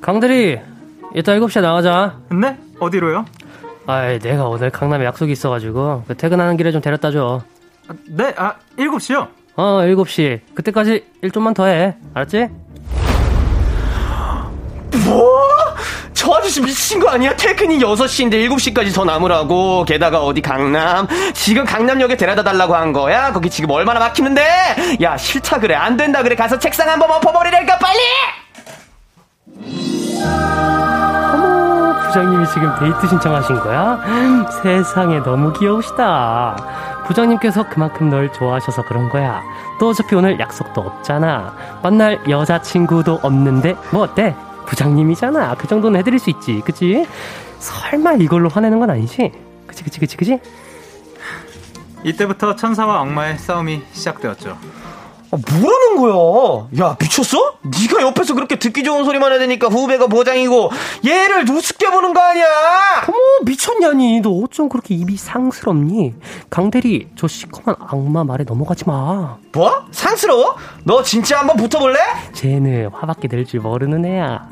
[0.00, 0.60] 강대리,
[1.14, 2.18] 이따 7시에 나가자.
[2.30, 2.58] 네?
[2.78, 3.24] 어디로요?
[3.86, 7.42] 아이, 내가 오늘 강남에 약속이 있어가지고, 그 퇴근하는 길에 좀 데려다 줘.
[7.88, 9.28] 아, 네, 아, 7시요?
[9.56, 10.40] 어, 7시.
[10.54, 11.96] 그때까지 일 좀만 더 해.
[12.14, 12.48] 알았지?
[15.06, 15.40] 뭐?
[16.24, 17.36] 저 아저씨 미친 거 아니야?
[17.36, 19.84] 퇴근이 6시인데 7시까지 더 남으라고.
[19.84, 21.06] 게다가 어디 강남?
[21.34, 23.30] 지금 강남역에 데려다 달라고 한 거야?
[23.30, 24.96] 거기 지금 얼마나 막히는데?
[25.02, 25.74] 야, 싫다 그래.
[25.74, 26.34] 안 된다 그래.
[26.34, 27.98] 가서 책상 한번 엎어버리라니까, 빨리!
[31.34, 34.00] 어머, 부장님이 지금 데이트 신청하신 거야?
[34.62, 36.56] 세상에 너무 귀여우시다.
[37.06, 39.42] 부장님께서 그만큼 널 좋아하셔서 그런 거야.
[39.78, 41.54] 또 어차피 오늘 약속도 없잖아.
[41.82, 44.34] 만날 여자친구도 없는데, 뭐 어때?
[44.66, 45.54] 부장님이잖아.
[45.56, 46.62] 그 정도는 해드릴 수 있지.
[46.64, 47.06] 그치?
[47.58, 49.32] 설마 이걸로 화내는 건 아니지?
[49.66, 50.40] 그치, 그치, 그치, 그치?
[52.04, 54.58] 이때부터 천사와 악마의 싸움이 시작되었죠.
[55.34, 56.68] 아, 뭐라는 거야?
[56.86, 57.54] 야, 미쳤어?
[57.62, 60.70] 네가 옆에서 그렇게 듣기 좋은 소리만 해대니까 후배가 보장이고
[61.04, 62.46] 얘를 우습게 보는 거 아니야?
[63.08, 64.20] 어머, 미쳤냐니?
[64.20, 66.14] 너 어쩜 그렇게 입이 상스럽니?
[66.50, 69.38] 강대리, 저 시커먼 악마 말에 넘어가지 마.
[69.52, 69.86] 뭐?
[69.90, 70.56] 상스러워?
[70.84, 71.98] 너 진짜 한번 붙어볼래?
[72.32, 74.48] 쟤는 화밖에 낼 줄 모르는 애야.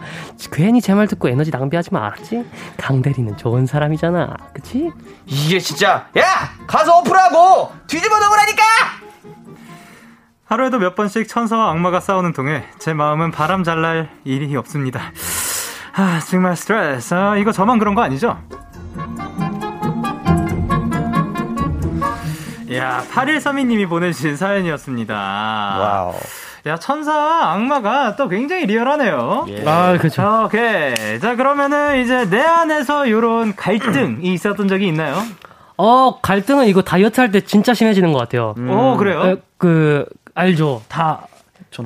[0.52, 2.44] 괜히 제 말 듣고 에너지 낭비하지 마, 알았지?
[2.76, 4.36] 강대리는 좋은 사람이잖아.
[4.52, 4.90] 그치?
[5.26, 6.50] 이게 진짜 야!
[6.66, 7.70] 가서 엎으라고!
[7.86, 8.62] 뒤집어 놓으라니까!
[10.52, 15.00] 하루에도 몇 번씩 천사와 악마가 싸우는 동안 제 마음은 바람 잘 날 일이 없습니다.
[15.96, 17.14] 아, 정말 스트레스.
[17.14, 18.38] 아, 이거 저만 그런 거 아니죠?
[22.74, 25.14] 야, 8132님이 보내주신 사연이었습니다.
[25.14, 26.14] 와우.
[26.66, 29.46] 야, 천사와 악마가 또 굉장히 리얼하네요.
[29.64, 30.42] 아, 그쵸.
[30.44, 31.18] 오케이.
[31.18, 35.16] 자, 그러면은 이제 내 안에서 요런 갈등이 있었던 적이 있나요?
[35.78, 38.54] 어, 갈등은 이거 다이어트 할 때 진짜 심해지는 것 같아요.
[38.68, 39.22] 오, 그래요?
[39.24, 40.04] 에, 그,
[40.34, 40.82] 알죠.
[40.88, 41.26] 다,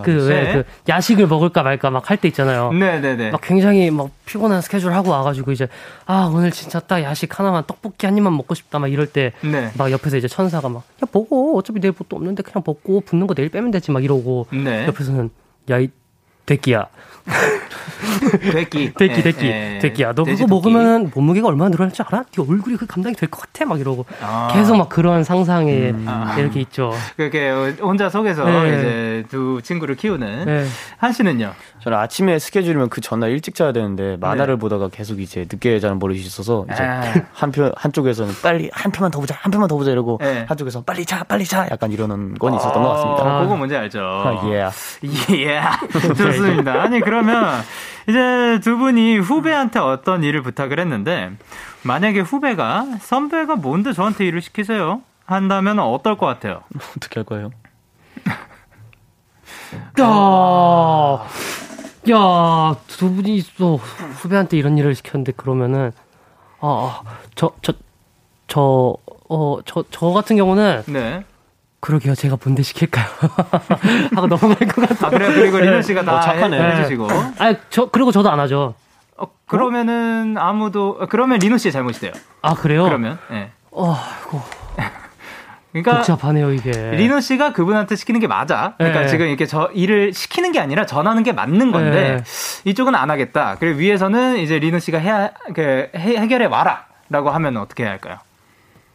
[0.03, 0.53] 그, 왜, 네.
[0.55, 2.73] 그, 야식을 먹을까 말까 막 할 때 있잖아요.
[2.73, 3.31] 네네네.
[3.31, 5.69] 막 굉장히 막 피곤한 스케줄 하고 와가지고 이제,
[6.07, 9.71] 아, 오늘 진짜 딱 야식 하나만 떡볶이 한 입만 먹고 싶다 막 이럴 때, 네.
[9.77, 11.53] 막 옆에서 이제 천사가 막, 야, 먹어.
[11.55, 14.87] 어차피 내일 뭣도 없는데 그냥 먹고 붓는 거 내일 빼면 되지 막 이러고, 네.
[14.87, 15.31] 옆에서는,
[15.71, 15.89] 야, 이,
[16.47, 16.87] 대끼야.
[18.45, 19.79] 예, 대끼, 예.
[19.81, 20.13] 대끼야.
[20.13, 20.47] 너 그거.
[20.47, 22.25] 먹으면 몸무게가 얼마나 늘어날지 알아?
[22.31, 23.65] 네 얼굴이 그 감당이 될 것 같아?
[23.65, 24.05] 막 이러고.
[24.23, 24.49] 아.
[24.53, 26.37] 계속 막 그런 상상에 아.
[26.39, 26.93] 이렇게 있죠.
[27.17, 27.51] 그렇게
[27.81, 28.69] 혼자 속에서 네.
[28.79, 30.67] 이제 두 친구를 키우는 네.
[30.99, 31.53] 한 씨는요.
[31.81, 36.21] 저는 아침에 스케줄이면 그 전날 일찍 자야 되는데 만화를 보다가 계속 이제 늦게 자는 버릇이
[36.21, 37.03] 있어서 이제 아.
[37.33, 40.45] 한편 한쪽에서는 빨리 한 편만 더 보자 한 편만 더 보자 이러고 네.
[40.49, 43.39] 한쪽에서는 빨리 자 빨리 자 약간 이러는 건 있었던 것 같습니다.
[43.39, 44.01] 어, 그거 뭔지 알죠.
[44.05, 44.69] 아, 예.
[45.37, 45.61] 예.
[46.15, 46.83] 좋습니다.
[46.83, 47.63] 아니, 그 러면
[48.09, 51.33] 이제 두 분이 후배한테 어떤 일을 부탁을 했는데,
[51.83, 55.03] 만약에 후배가 선배가 뭔데 저한테 일을 시키세요?
[55.25, 56.63] 한다면 어떨 것 같아요?
[56.97, 57.51] 어떻게 할 거예요?
[60.01, 61.27] 야,
[62.11, 65.93] 야, 두 분이 또 후배한테 이런 일을 시켰는데 그러면은,
[66.61, 67.03] 아, 아,
[67.35, 67.73] 저, 저,
[68.47, 68.97] 저,
[69.29, 71.25] 어, 저, 저 같은 경우는, 네.
[71.87, 72.17] 그러게요.
[72.17, 73.07] 제가 뭔데 시킬까요?
[74.17, 75.07] 하고 넘어갈 것 같아요.
[75.07, 75.33] 아, 그래요?
[75.33, 76.59] 그리고 리노 씨가 다 어, 착하네.
[76.59, 77.09] 해, 해주시고.
[77.39, 78.75] 아, 저, 그리고 저도 안 하죠.
[79.17, 82.11] 어, 그러면은 아무도, 어, 그러면 리노 씨의 잘못이돼요
[82.43, 82.83] 아, 그래요?
[82.83, 83.53] 그러면, 예.
[83.71, 84.43] 어, 아이고,
[85.71, 85.99] 그러니까.
[85.99, 86.73] 복잡하네요, 이게.
[86.73, 88.75] 리노 씨가 그분한테 시키는 게 맞아.
[88.79, 89.07] 그러니까 네.
[89.07, 92.25] 지금 이렇게 저 일을 시키는 게 아니라 전하는 게 맞는 건데 네.
[92.69, 93.59] 이쪽은 안 하겠다.
[93.61, 98.19] 그리고 위에서는 이제 리노 씨가 해야 그 해, 해결해 와라라고 하면 어떻게 해야 할까요?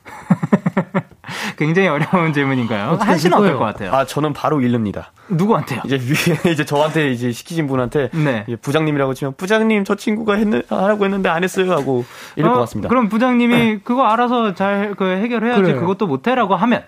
[1.57, 2.97] 굉장히 어려운 질문인가요?
[2.99, 3.57] 한 씨는 어떨?
[3.57, 3.91] 것 같아요?
[3.93, 5.11] 아 저는 바로 잃릅니다.
[5.29, 5.81] 누구한테요?
[5.85, 8.43] 이제 위에 이제 저한테 이제 시키신 분한테 네.
[8.47, 12.05] 이제 부장님이라고 치면 부장님 저 친구가 했는 하라고 했는데 안 했어요 하고
[12.35, 12.89] 이럴 어, 것 같습니다.
[12.89, 15.79] 그럼 부장님이 그거 알아서 잘 그 해결해야지 그래요.
[15.79, 16.83] 그것도 못해라고 하면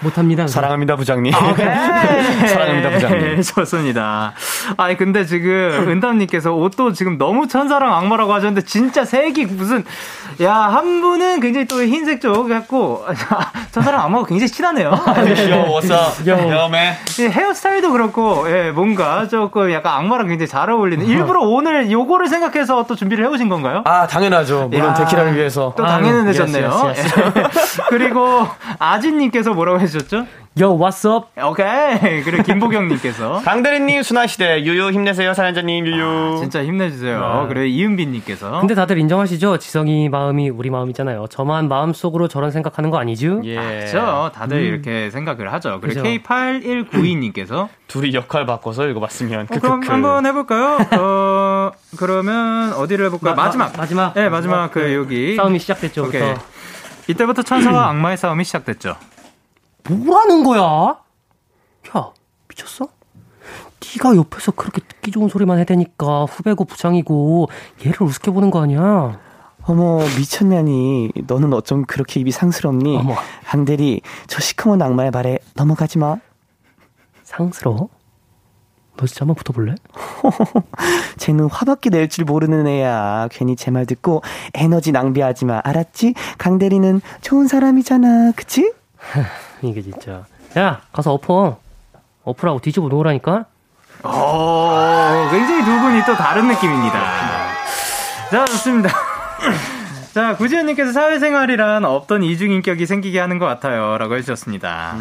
[0.00, 0.46] 못합니다.
[0.46, 1.32] 사랑합니다 부장님.
[1.56, 2.46] 네.
[2.46, 3.42] 사랑합니다 부장님.
[3.42, 4.32] 좋습니다.
[4.76, 9.84] 아니 근데 지금 은담님께서 옷도 지금 너무 천사랑 악마라고 하셨는데 진짜 색이 무슨
[10.40, 13.04] 야 한 분은 굉장히 또 흰색 쪽 같고
[13.72, 14.92] 천사랑 악마가 굉장히 친하네요.
[15.34, 16.26] 귀여워, what's up?
[16.28, 16.94] 여매.
[17.18, 22.84] 이 헤어스타일도 그렇고 예, 뭔가 조금 약간 악마랑 굉장히 잘 어울리는 일부러 오늘 요거를 생각해서
[22.86, 23.82] 또 준비를 해오신 건가요?
[23.84, 24.68] 아 당연하죠.
[24.70, 25.74] 물론 야, 데키라를 위해서.
[25.76, 27.42] 또 yes, yes, 예.
[27.90, 28.46] 그리고
[28.78, 30.26] 아진님께서 뭐라고 해주 셨죠?
[30.60, 31.28] Yo, what's up?
[31.40, 32.22] 오케이.
[32.24, 36.38] 그리고 김보경님께서 강대리님 순화시대 유유 힘내세요 사연자님 유유.
[36.40, 37.46] 진짜 힘내주세요.
[37.48, 39.58] 그리고 이은빈님께서 근데 다들 인정하시죠?
[39.58, 41.26] 지성이 마음이 우리 마음이잖아요.
[41.30, 43.40] 저만 마음속으로 저런 생각하는 거 아니죠?
[43.44, 43.54] 예.
[43.56, 44.32] 그렇죠.
[44.34, 45.78] 다들 이렇게 생각을 하죠.
[45.80, 46.22] 그리고 그죠.
[46.24, 49.46] K8192님께서 둘이 역할 바꿔서 읽어봤으면.
[49.50, 49.82] 어, 그럼.
[49.86, 50.78] 한번 해볼까요?
[50.98, 53.34] 어, 그러면 어디를 해볼까요?
[53.34, 53.72] 마- 마지막.
[53.72, 54.14] 마- 마지막.
[54.14, 55.36] 네, 마지막 그 여기.
[55.36, 56.04] 싸움이 시작됐죠.
[56.04, 56.20] 오케이.
[56.34, 56.40] 부터.
[57.08, 58.96] 이때부터 천사와 악마의 싸움이 시작됐죠.
[59.88, 60.98] 뭐라는 거야?
[61.96, 62.10] 야,
[62.48, 62.88] 미쳤어?
[63.96, 67.48] 네가 옆에서 그렇게 듣기 좋은 소리만 해대니까 후배고 부장이고
[67.84, 69.18] 얘를 우습게 보는 거 아니야?
[69.64, 73.14] 어머 미쳤냐니 너는 어쩜 그렇게 입이 상스럽니 어머.
[73.44, 76.16] 강대리 저 시커먼 악마의 말에 넘어가지 마
[77.24, 77.88] 상스러워?
[78.96, 79.74] 너 진짜 한번 붙어볼래?
[81.18, 84.22] 쟤는 화밖에 낼 줄 모르는 애야 괜히 제 말 듣고
[84.54, 88.72] 에너지 낭비하지 마 알았지 강 대리는 좋은 사람이잖아 그치
[89.62, 90.24] 이게 진짜.
[90.58, 91.58] 야, 가서 엎어.
[92.24, 93.44] 엎으라고 뒤집어 놓으라니까?
[94.04, 96.98] 오, 굉장히 두 분이 또 다른 느낌입니다.
[98.30, 98.90] 자, 좋습니다.
[100.14, 103.96] 자, 구지현님께서 사회생활이란 없던 이중인격이 생기게 하는 것 같아요.
[103.96, 104.96] 라고 해주셨습니다.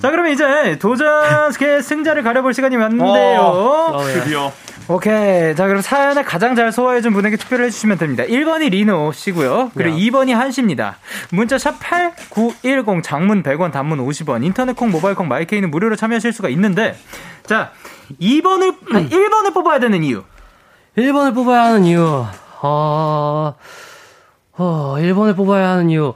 [0.00, 3.96] 자, 그러면 이제 도전스케 승자를 가려볼 시간이 왔는데요.
[4.14, 4.52] 드디어.
[4.88, 5.54] 오케이.
[5.54, 8.24] 자, 그럼 사연을 가장 잘 소화해준 분에게 투표를 해주시면 됩니다.
[8.24, 9.70] 1번이 리노 씨고요.
[9.74, 10.96] 그리고 2번이 한씨입니다.
[11.30, 16.48] 문자 샵 8910 장문 100원 단문 50원 인터넷 콩 모바일 콩 마이케이는 무료로 참여하실 수가
[16.50, 16.96] 있는데
[17.46, 17.70] 자,
[18.20, 20.24] 2번을 아니, 1번을 뽑아야 되는 이유.
[20.98, 22.26] 1번을 뽑아야 하는 이유.
[22.60, 23.54] 어,
[24.56, 26.14] 어, 1번을 뽑아야 하는 이유.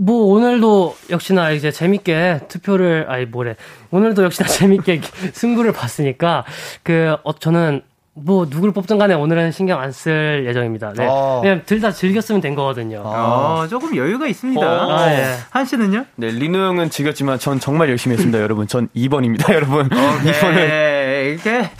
[0.00, 3.56] 뭐, 오늘도 역시나 이제 재밌게 투표를, 아니, 뭐래.
[3.90, 5.00] 오늘도 역시나 재밌게
[5.32, 6.44] 승부를 봤으니까,
[6.84, 7.82] 그, 어, 저는
[8.14, 10.92] 뭐, 누굴 뽑든 간에 오늘은 신경 안 쓸 예정입니다.
[10.96, 11.06] 네.
[11.08, 11.40] 어.
[11.42, 13.02] 그냥 둘 다 즐겼으면 된 거거든요.
[13.04, 14.60] 어, 조금 여유가 있습니다.
[14.60, 14.96] 어.
[14.98, 15.34] 아, 예.
[15.50, 16.04] 한 씨는요?
[16.16, 18.66] 네, 리노 형은 즐겼지만 전 정말 열심히 했습니다, 여러분.
[18.66, 19.88] 전 2번입니다, 여러분.
[20.54, 21.70] 네, 이렇게.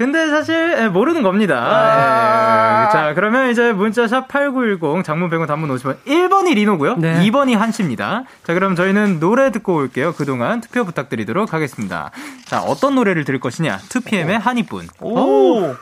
[0.00, 2.88] 근데 사실 예, 모르는 겁니다.
[2.88, 2.90] 예.
[2.90, 5.98] 자, 그러면 이제 문자샵 8910 장문 100원 단문 50원.
[6.06, 6.96] 1번이 리노고요.
[6.96, 7.20] 네.
[7.26, 8.24] 2번이 한씨입니다.
[8.42, 10.14] 자, 그럼 저희는 노래 듣고 올게요.
[10.14, 12.12] 그동안 투표 부탁드리도록 하겠습니다.
[12.46, 13.76] 자, 어떤 노래를 들을 것이냐?
[13.76, 14.88] 2PM의 하니뿐.
[15.02, 15.74] 오!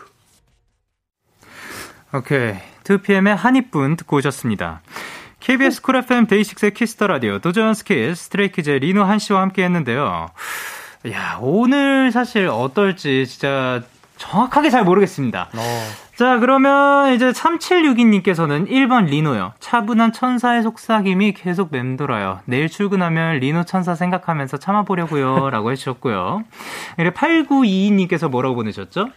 [2.12, 2.54] 오케이.
[2.82, 4.80] 2PM의 하니뿐 듣고 오셨습니다.
[5.38, 10.26] KBS 쿨 FM 데이식스의 키스터 라디오 도전 스킬 스트레이키즈의 리노 한 씨와 함께 했는데요.
[11.12, 13.80] 야, 오늘 사실 어떨지 진짜
[14.18, 15.48] 정확하게 잘 모르겠습니다.
[15.54, 16.08] 어.
[16.16, 19.52] 자, 그러면 이제 3762님께서는 1번 리노요.
[19.60, 22.40] 차분한 천사의 속삭임이 계속 맴돌아요.
[22.44, 25.50] 내일 출근하면 리노 천사 생각하면서 참아보려고요.
[25.50, 26.42] 라고 해주셨고요.
[26.96, 29.08] 그리고 8922님께서 뭐라고 보내셨죠?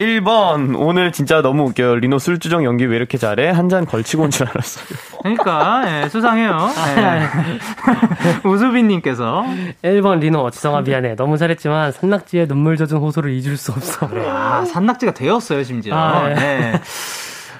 [0.00, 1.96] 1번 오늘 진짜 너무 웃겨요.
[1.96, 3.50] 리노 술주정 연기 왜 이렇게 잘해?
[3.50, 4.84] 한 잔 걸치고 온 줄 알았어요.
[5.22, 6.70] 그러니까, 예, 수상해요.
[6.96, 7.28] 예.
[8.48, 9.44] 우수빈님께서.
[9.82, 15.12] 1번 리노 지성아 미안해 너무 잘했지만 산낙지에 눈물 젖은 호소를 잊을 수 없어 아, 산낙지가
[15.14, 15.96] 되었어요, 심지어.
[15.96, 16.34] 아, 네.
[16.34, 16.80] 네.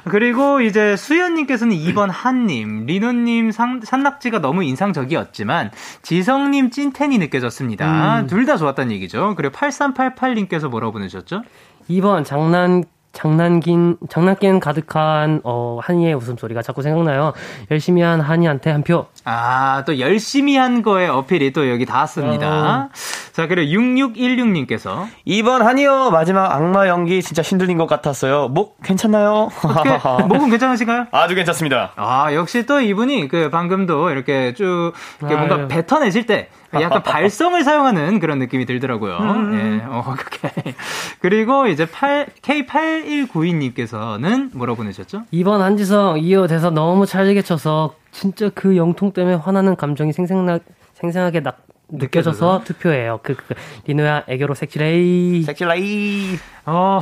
[0.08, 5.70] 그리고 이제 수현님께서는 2번 한님, 리노님 상, 산낙지가 너무 인상적이었지만,
[6.00, 8.24] 지성님 찐텐이 느껴졌습니다.
[8.26, 9.34] 둘다 좋았다는 얘기죠.
[9.36, 11.42] 그리고 8388님께서 뭐라고 보내셨죠?
[11.88, 17.32] 2번 장난 장난긴 장난긴 가득한 어 한이의 웃음소리가 자꾸 생각나요.
[17.70, 19.06] 열심히 한 한이한테 한 표.
[19.30, 22.88] 아, 또 열심히 한 거에 어필이 또 여기 닿았습니다.
[23.32, 26.10] 자, 그리고 6616님께서 2번 한이요.
[26.10, 28.48] 마지막 악마 연기 진짜 힘들린 것 같았어요.
[28.48, 29.50] 목 괜찮나요?
[29.62, 29.90] 어떻게,
[30.26, 31.08] 목은 괜찮으신가요?
[31.10, 31.92] 아주 괜찮습니다.
[31.96, 35.68] 아, 역시 또 이분이 그 방금도 이렇게 쭉 이렇게 뭔가.
[35.68, 39.18] 뱉어내실 때 약간 발성을 사용하는 그런 느낌이 들더라고요.
[39.52, 40.72] 예, 어, 오케이.
[41.20, 45.24] 그리고 이제 8, K8192님께서는 뭐라고 보내셨죠?
[45.34, 50.58] 2번 한지성 이어 대사 너무 찰지게 쳐서 진짜 그 영통 때문에 화나는 감정이 생생나
[50.94, 51.52] 생생하게 나,
[51.88, 53.20] 느껴져서 투표해요.
[53.22, 53.54] 그, 그
[53.86, 55.42] 리노야 애교로 색칠해.
[55.44, 56.36] 섹시라이.
[56.66, 57.00] 어,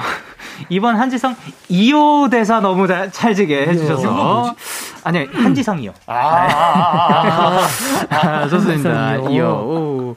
[0.68, 1.34] 이번 한지성
[1.70, 4.54] 2호 대사 너무 잘, 찰지게 해주셔서.
[5.04, 5.94] 아니요, 한지성이요.
[6.06, 7.66] 아,
[8.50, 8.90] 좋습니다.
[9.06, 9.30] 한지성이요.
[9.30, 9.64] 2호.
[9.64, 10.16] 오.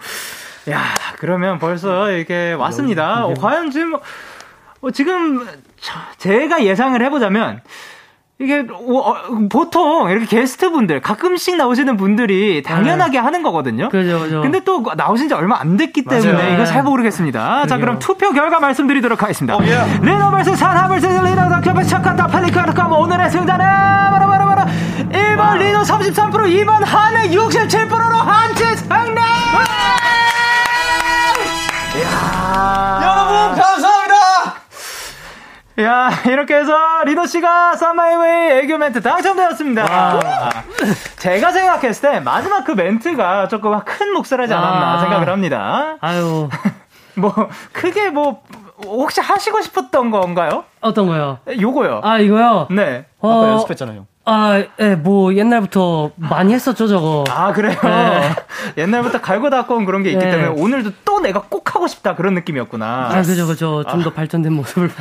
[0.69, 0.83] 야,
[1.17, 3.25] 그러면 벌써 이렇게 왔습니다.
[3.25, 3.95] 어, 과연 지금,
[4.81, 5.47] 어, 지금,
[5.79, 7.61] 저- 제가 예상을 해보자면,
[8.41, 9.15] 이게 어, 어,
[9.49, 13.89] 보통 이렇게 게스트분들 가끔씩 나오시는 분들이 당연하게 하는 거거든요.
[13.89, 14.41] 그죠, 그죠.
[14.41, 16.53] 근데 또 나오신 지 얼마 안 됐기 때문에 맞아요.
[16.53, 17.67] 이거 잘 모르겠습니다.
[17.67, 19.57] 자, 그럼 투표 결과 말씀드리도록 하겠습니다.
[19.57, 19.83] 어, 예.
[20.01, 24.61] 리노 vs 사나 vs 리노 덕협의 착한다 팔리카르카모 오늘의 승자는 바로 바로 바로
[25.11, 29.18] 1번 리노 33% 2번 한의 67%로 한치 승리!
[35.81, 36.73] 야, 이렇게 해서
[37.05, 40.49] 리노 씨가 썸마이웨이 애교 멘트 당첨되었습니다.
[41.17, 44.99] 제가 생각했을 때 마지막 그 멘트가 조금 큰 몫을 하지 않았나 아.
[44.99, 45.95] 생각을 합니다.
[46.01, 46.49] 아유
[47.15, 47.33] 뭐
[47.71, 48.41] 크게 뭐
[48.83, 50.65] 혹시 하시고 싶었던 건가요?
[50.81, 51.39] 어떤 거요?
[51.59, 52.01] 요거요.
[52.03, 52.67] 아 이거요.
[52.71, 53.05] 네.
[53.19, 54.05] 어, 아까 연습했잖아요.
[54.29, 57.23] 아, 예, 뭐 옛날부터 많이 했었죠 저거.
[57.29, 57.77] 아 그래요.
[57.83, 58.35] 네.
[58.77, 60.31] 옛날부터 갈고 닦고 온 그런 게 있기 네.
[60.31, 63.09] 때문에 오늘도 또 내가 꼭 하고 싶다 그런 느낌이었구나.
[63.11, 63.83] 아, 그죠, 그죠.
[63.85, 64.91] 좀더 발전된 모습을.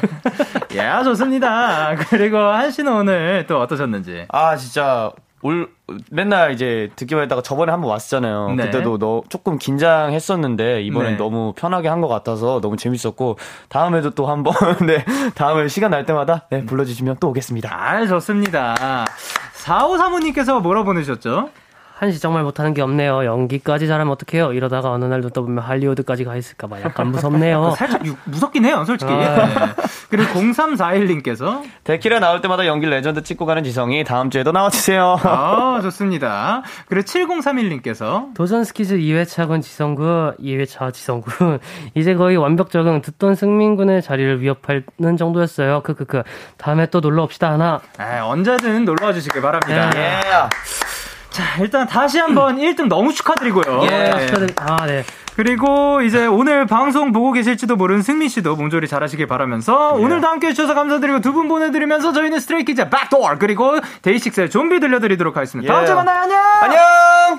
[0.76, 1.94] 야 좋습니다.
[2.08, 4.26] 그리고 한 씨는 오늘 또 어떠셨는지.
[4.28, 5.12] 아 진짜
[5.42, 5.68] 올
[6.10, 8.54] 맨날 이제 듣기만 했다가 저번에 한번 왔었잖아요.
[8.56, 8.64] 네.
[8.64, 11.16] 그때도 너 조금 긴장했었는데 이번엔 네.
[11.16, 14.54] 너무 편하게 한 것 같아서 너무 재밌었고 다음에도 또 한번
[14.86, 17.70] 네 다음에 시간 날 때마다 네 불러주시면 또 오겠습니다.
[17.72, 19.04] 아 좋습니다.
[19.64, 21.50] 4535님께서 뭐라 보내셨죠?
[21.98, 23.24] 한 씨 정말 못하는 게 없네요.
[23.24, 24.52] 연기까지 잘하면 어떡해요?
[24.52, 27.74] 이러다가 어느 날 눈 떠 보면 할리우드까지 가 있을까봐 약간 무섭네요.
[27.76, 29.12] 살짝 유- 무섭긴 해요, 솔직히.
[29.12, 29.16] 아.
[29.46, 29.54] 네.
[30.08, 35.18] 그리고 0341님께서 데키라 나올 때마다 연기 레전드 찍고 가는 지성이 다음 주에도 나와주세요.
[35.24, 36.62] 아, 좋습니다.
[36.86, 41.58] 그리고 7031님께서 도전 스키즈 2회차군 지성군, 2회차 지성군.
[41.96, 45.82] 이제 거의 완벽 적응, 듣던 승민군의 자리를 위협하는 정도였어요.
[45.82, 46.22] 크크크.
[46.58, 47.80] 다음에 또 놀러 옵시다, 하나.
[47.98, 49.90] 아, 언제든 놀러 와 주시길 바랍니다.
[49.96, 50.20] 예.
[51.38, 53.82] 자, 일단 다시 한번 1등 너무 축하드리고요.
[53.84, 54.26] 예, 네.
[54.26, 55.04] 축하드립- 아, 네.
[55.36, 60.74] 그리고 이제 오늘 방송 보고 계실지도 모르는 승민 씨도 몸조리 잘하시길 바라면서 오늘도 함께 해주셔서
[60.74, 65.72] 감사드리고 두 분 보내드리면서 저희는 Stray Kids Back Door 그리고 DAY6의 좀비 들려드리도록 하겠습니다.
[65.72, 65.86] 다음 예.
[65.86, 66.22] 주에 만나요.
[66.22, 66.40] 안녕!
[66.62, 67.38] 안녕.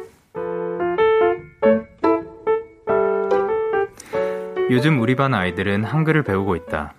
[4.71, 6.93] 요즘 우리 반 아이들은 한글을 배우고 있다.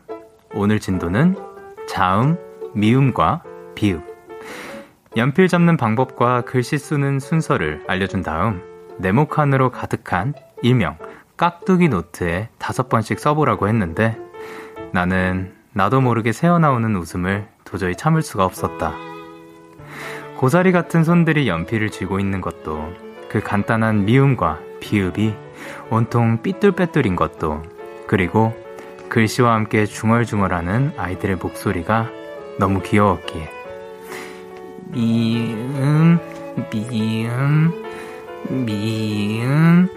[0.53, 1.37] 오늘 진도는
[1.89, 2.37] 자음,
[2.75, 3.45] 미음과
[3.75, 4.03] 비읍.
[5.17, 8.61] 연필 잡는 방법과 글씨 쓰는 순서를 알려준 다음
[8.99, 10.99] 네모칸으로 가득한 일명
[11.39, 14.19] 깍두기 노트에 다섯 번씩 써보라고 했는데
[14.93, 18.93] 나는 나도 모르게 새어나오는 웃음을 도저히 참을 수가 없었다.
[20.37, 22.93] 고사리 같은 손들이 연필을 쥐고 있는 것도
[23.31, 25.52] 그 간단한 미음과 비읍이
[25.91, 27.63] 온통 삐뚤빼뚤인 것도
[28.07, 28.53] 그리고
[29.09, 32.09] 글씨와 함께 중얼중얼하는 아이들의 목소리가
[32.59, 33.51] 너무 귀여웠기에
[34.91, 36.19] 미음
[36.71, 37.73] 미음
[38.49, 39.89] 미음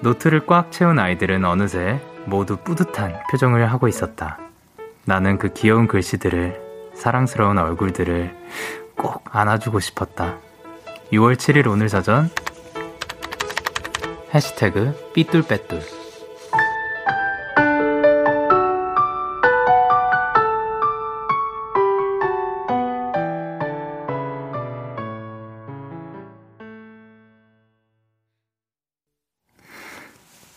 [0.00, 4.38] 노트를 꽉 채운 아이들은 어느새 모두 뿌듯한 표정을 하고 있었다.
[5.04, 6.67] 나는 그 귀여운 글씨들을,
[6.98, 8.36] 사랑스러운 얼굴들을
[8.96, 10.38] 꼭 안아주고 싶었다.
[11.12, 12.28] 6월 7일 오늘 사전
[14.34, 15.80] 해시태그 삐뚤빼뚤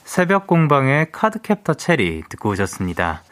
[0.03, 3.23] 새벽 공방의 카드캡터 체리 듣고 오셨습니다.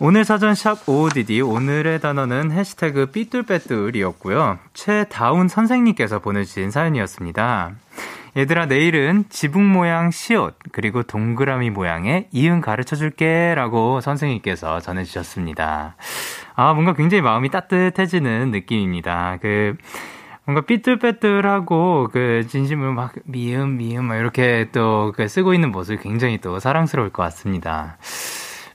[0.00, 4.60] 오늘 사전 샵 OODD 오늘의 단어는 해시태그 삐뚤빼뚤이었고요.
[4.72, 7.72] 최다운 선생님께서 보내주신 사연이었습니다.
[8.36, 15.96] 얘들아 내일은 지붕 모양 시옷 그리고 동그라미 모양의 이응 가르쳐 줄게 라고 선생님께서 전해주셨습니다.
[16.54, 19.38] 아 뭔가 굉장히 마음이 따뜻해지는 느낌입니다.
[19.42, 19.76] 그
[20.44, 26.60] 뭔가 삐뚤빼뚤하고 그 진심을 막 미음 미음 막 이렇게 또그 쓰고 있는 모습이 굉장히 또
[26.60, 27.98] 사랑스러울 것 같습니다.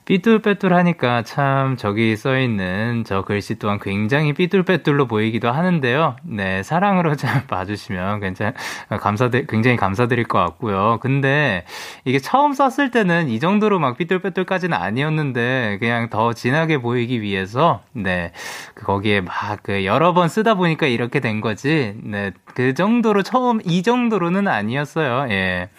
[0.04, 6.16] 삐뚤빼뚤하니까 참 저기 써 있는 저 글씨 또한 굉장히 삐뚤빼뚤로 보이기도 하는데요.
[6.22, 8.54] 네, 사랑으로 잘 봐주시면 괜찮,
[8.88, 10.98] 감사드, 굉장히 감사드릴 것 같고요.
[11.00, 11.64] 근데
[12.04, 18.30] 이게 처음 썼을 때는 이 정도로 막 삐뚤빼뚤까지는 아니었는데 그냥 더 진하게 보이기 위해서 네,
[18.74, 21.94] 그 거기에 막 그 여러 번 쓰다 보니까 이렇게 된 거지.
[22.02, 25.26] 네, 그 정도로 처음 이 정도로는 아니었어요.
[25.30, 25.70] 예.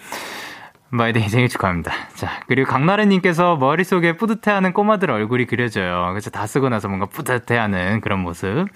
[0.90, 1.92] My Day 생일 축하합니다.
[2.14, 6.08] 자, 그리고 강나래님께서 머릿속에 뿌듯해하는 꼬마들 얼굴이 그려져요.
[6.12, 8.68] 그래서 다 쓰고 나서 뭔가 뿌듯해하는 그런 모습.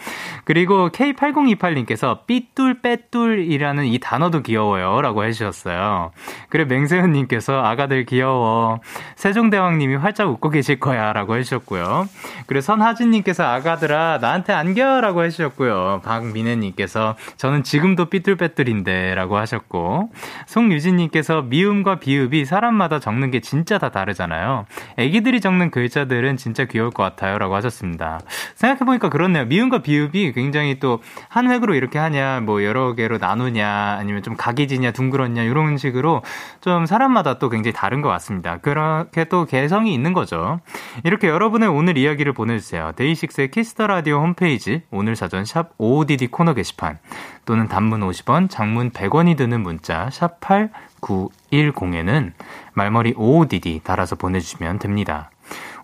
[0.44, 5.02] 그리고 K8028님께서 삐뚤 빼뚤이라는 이 단어도 귀여워요.
[5.02, 6.12] 라고 해주셨어요.
[6.50, 8.80] 그리고 맹세훈님께서 아가들 귀여워.
[9.16, 11.14] 세종대왕님이 활짝 웃고 계실 거야.
[11.14, 12.10] 라고 해주셨고요.
[12.48, 15.00] 그리고 선하진님께서 아가들아, 나한테 안겨!
[15.00, 16.02] 라고 해주셨고요.
[16.04, 19.14] 박민혜님께서 저는 지금도 삐뚤빼뚤인데.
[19.16, 20.10] 라고 하셨고.
[20.48, 24.66] 송유진님께서 미음과 비읍이 사람마다 적는 게 진짜 다 다르잖아요.
[24.98, 27.38] 애기들이 적는 글자들은 진짜 귀여울 것 같아요.
[27.38, 28.20] 라고 하셨습니다.
[28.56, 29.46] 생각해보니까 그렇네요.
[29.46, 34.92] 미음과 비읍이 굉장히 또 한 획으로 이렇게 하냐, 뭐 여러 개로 나누냐, 아니면 좀 각이지냐,
[34.92, 36.24] 둥그렇냐, 이런 식으로
[36.62, 38.58] 좀 사람마다 또 굉장히 다른 것 같습니다.
[38.58, 40.60] 그렇게 또 개성이 있는 거죠.
[41.04, 42.94] 이렇게 여러분의 오늘 이야기를 보내주세요.
[42.96, 46.98] DAY6의 Kiss The Radio 홈페이지, 오늘 사전 샵 55DD 코너 게시판,
[47.46, 52.34] 또는 단문 50원, 장문 100원이 드는 문자, 샵 8, 910에는
[52.74, 55.30] 말머리 OODD 달아서 보내주시면 됩니다.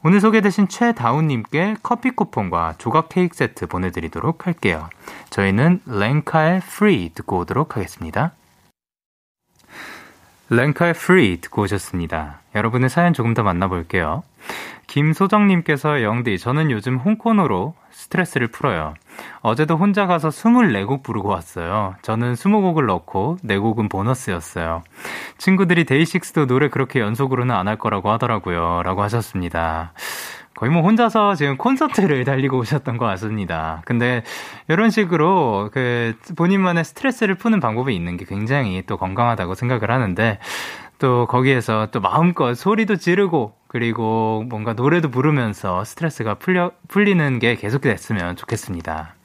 [0.03, 4.87] 오늘 소개되신 최다운님께 커피 쿠폰과 조각 케이크 세트 보내드리도록 할게요.
[5.31, 8.33] 저희는 랭카의 Free 듣고 오도록 하겠습니다.
[10.49, 12.41] 랭카의 Free 듣고 오셨습니다.
[12.53, 14.23] 여러분의 사연 조금 더 만나볼게요.
[14.87, 18.93] 김소정님께서 영디, 저는 요즘 홍코노로 스트레스를 풀어요.
[19.41, 21.95] 어제도 혼자 가서 24곡 부르고 왔어요.
[22.01, 24.83] 저는 20곡을 넣고 4곡은 보너스였어요.
[25.37, 28.83] 친구들이 데이식스도 노래 그렇게 연속으로는 안 할 거라고 하더라고요.
[28.83, 29.93] 라고 하셨습니다.
[30.55, 33.81] 거의 뭐 혼자서 지금 콘서트를 달리고 오셨던 것 같습니다.
[33.85, 34.23] 근데
[34.67, 40.39] 이런 식으로 그 본인만의 스트레스를 푸는 방법이 있는 게 굉장히 또 건강하다고 생각을 하는데
[40.99, 48.37] 또 거기에서 또 마음껏 소리도 지르고 그리고 뭔가 노래도 부르면서 스트레스가 풀려, 풀리는 게 계속됐으면
[48.37, 49.15] 좋겠습니다.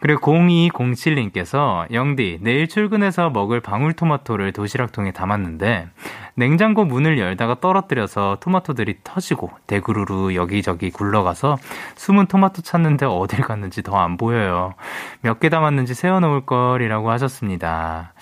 [0.00, 5.88] 그리고 0207님께서 영디 내일 출근해서 먹을 방울토마토를 도시락통에 담았는데
[6.34, 11.56] 냉장고 문을 열다가 떨어뜨려서 토마토들이 터지고 대구르르 여기저기 굴러가서
[11.94, 14.74] 숨은 토마토 찾는데 어딜 갔는지 더 안 보여요.
[15.22, 18.12] 몇 개 담았는지 세워놓을 걸이라고 하셨습니다.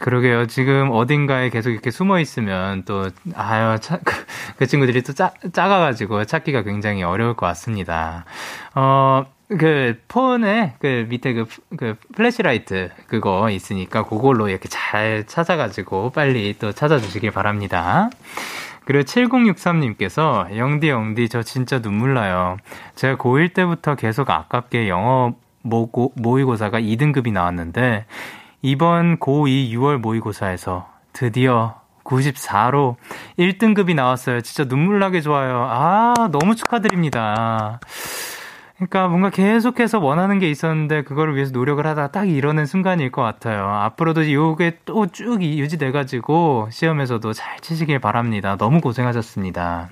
[0.00, 0.46] 그러게요.
[0.46, 4.14] 지금 어딘가에 계속 이렇게 숨어 있으면 또, 아유, 차, 그,
[4.56, 8.24] 그 친구들이 또 짜, 작아가지고 찾기가 굉장히 어려울 것 같습니다.
[8.74, 9.26] 어,
[9.58, 11.46] 그 폰에 그 밑에 그,
[11.76, 18.10] 그 flashlight 그거 있으니까 그걸로 이렇게 잘 찾아가지고 빨리 또 찾아주시길 바랍니다.
[18.84, 22.56] 그리고 7063님께서 영디 영디 저 진짜 눈물 나요.
[22.94, 28.06] 제가 고1 때부터 계속 아깝게 영어 모고, 모의고사가 2등급이 나왔는데
[28.62, 32.96] 이번 고2 6월 모의고사에서 드디어 94로
[33.38, 34.40] 1등급이 나왔어요.
[34.40, 35.66] 진짜 눈물 나게 좋아요.
[35.68, 37.80] 아, 너무 축하드립니다.
[38.76, 43.68] 그러니까 뭔가 계속해서 원하는 게 있었는데 그거를 위해서 노력을 하다가 딱 이러는 순간일 것 같아요.
[43.68, 48.56] 앞으로도 이게 또 쭉 유지돼 가지고 시험에서도 잘 치시길 바랍니다.
[48.56, 49.90] 너무 고생하셨습니다.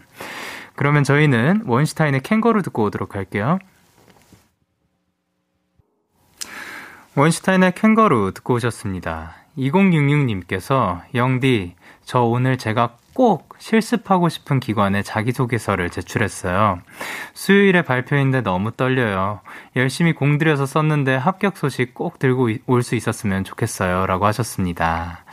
[0.75, 3.59] 그러면 저희는 원슈타인의 캥거루 듣고 오도록 할게요.
[7.19, 9.35] 원슈타인의 캥거루 듣고 오셨습니다.
[9.59, 16.79] 2066님께서 영디, 저 오늘 제가 꼭 실습하고 싶은 기관에 자기소개서를 제출했어요.
[17.35, 19.41] 수요일에 발표인데 너무 떨려요.
[19.75, 24.07] 열심히 공들여서 썼는데 합격 소식 꼭 들고 올 수 있었으면 좋겠어요.
[24.07, 25.25] 라고 하셨습니다.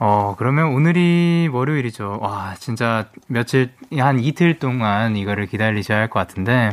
[0.00, 2.18] 어, 그러면 오늘이 월요일이죠.
[2.20, 6.70] 와, 진짜 며칠, 한 이틀 동안 이거를 기다리셔야 할 것 같은데,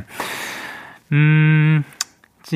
[1.11, 1.83] 음,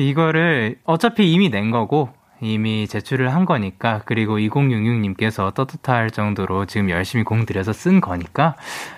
[0.02, 7.24] 이거를 어차피 이미 낸 거고, 이미 제출을 한 거니까, 그리고 2066님께서 떳떳할 정도로 지금 열심히
[7.24, 8.56] 공들여서 쓴 거니까,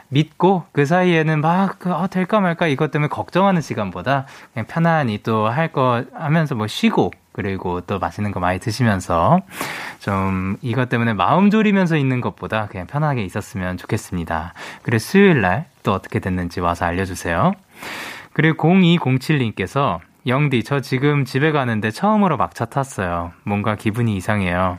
[0.08, 5.48] 믿고 그 사이에는 막, 그, 아, 될까 말까 이것 때문에 걱정하는 시간보다 그냥 편안히 또
[5.48, 9.40] 할 거 하면서 뭐 쉬고, 그리고 또 맛있는 거 많이 드시면서
[10.00, 14.54] 좀 이것 때문에 마음 졸이면서 있는 것보다 그냥 편하게 있었으면 좋겠습니다.
[14.82, 17.52] 그래 수요일 날 또 어떻게 됐는지 와서 알려주세요.
[18.34, 23.32] 그리고 0207님께서 영디, 저 지금 집에 가는데 처음으로 막차 탔어요.
[23.44, 24.78] 뭔가 기분이 이상해요.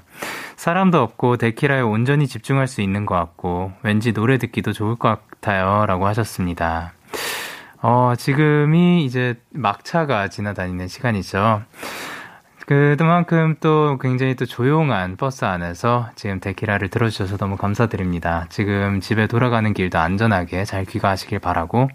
[0.55, 5.85] 사람도 없고 데키라에 온전히 집중할 수 있는 것 같고, 왠지 노래 듣기도 좋을 것 같아요.
[5.85, 6.93] 라고 하셨습니다.
[7.81, 11.63] 어, 지금이 이제 막차가 지나다니는 시간이죠.
[12.69, 18.45] 그만큼 또 굉장히 또 조용한 버스 안에서 지금 데키라를 들어주셔서 너무 감사드립니다.
[18.49, 21.89] 지금 집에 돌아가는 길도 안전하게 잘 귀가하시길 바라고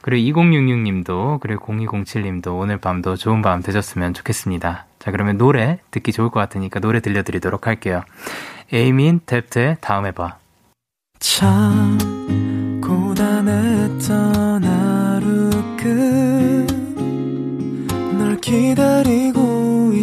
[0.00, 4.86] 그리고 2066님도 그리고 0207님도 오늘 밤도 좋은 밤 되셨으면 좋겠습니다.
[4.98, 8.02] 자 그러면 노래 듣기 좋을 것 같으니까 노래 들려드리도록 할게요.
[8.72, 10.38] 에이민 탭트 다음에 봐.
[11.18, 11.98] 참
[12.80, 15.50] 고단했던 하루
[17.76, 19.23] 끝널 기다리고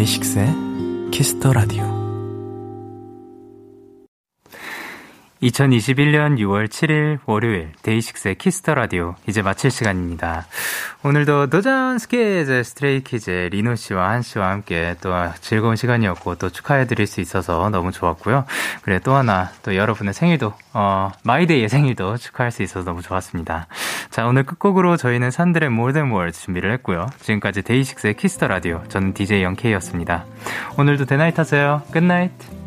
[0.00, 1.89] DAY6의 Kiss The Radio
[5.42, 10.46] 2021년 6월 7일 월요일 DAY6의 Kiss The Radio 이제 마칠 시간입니다.
[11.02, 15.10] 오늘도 도전 스키즈 Stray Kids 리노 씨와 한 씨와 함께 또
[15.40, 18.44] 즐거운 시간이었고 또 축하해 드릴 수 있어서 너무 좋았고요.
[18.82, 23.66] 그래 또 하나 또 여러분의 생일도 어 My Day의 생일도 축하할 수 있어서 너무 좋았습니다.
[24.10, 27.06] 자, 오늘 끝곡으로 저희는 산들의 Than Words 준비를 했고요.
[27.20, 30.26] 지금까지 DAY6의 Kiss The Radio 저는 DJ Young K였습니다.
[30.76, 31.82] 오늘도 데나잇 하세요.
[31.92, 32.59] Good night.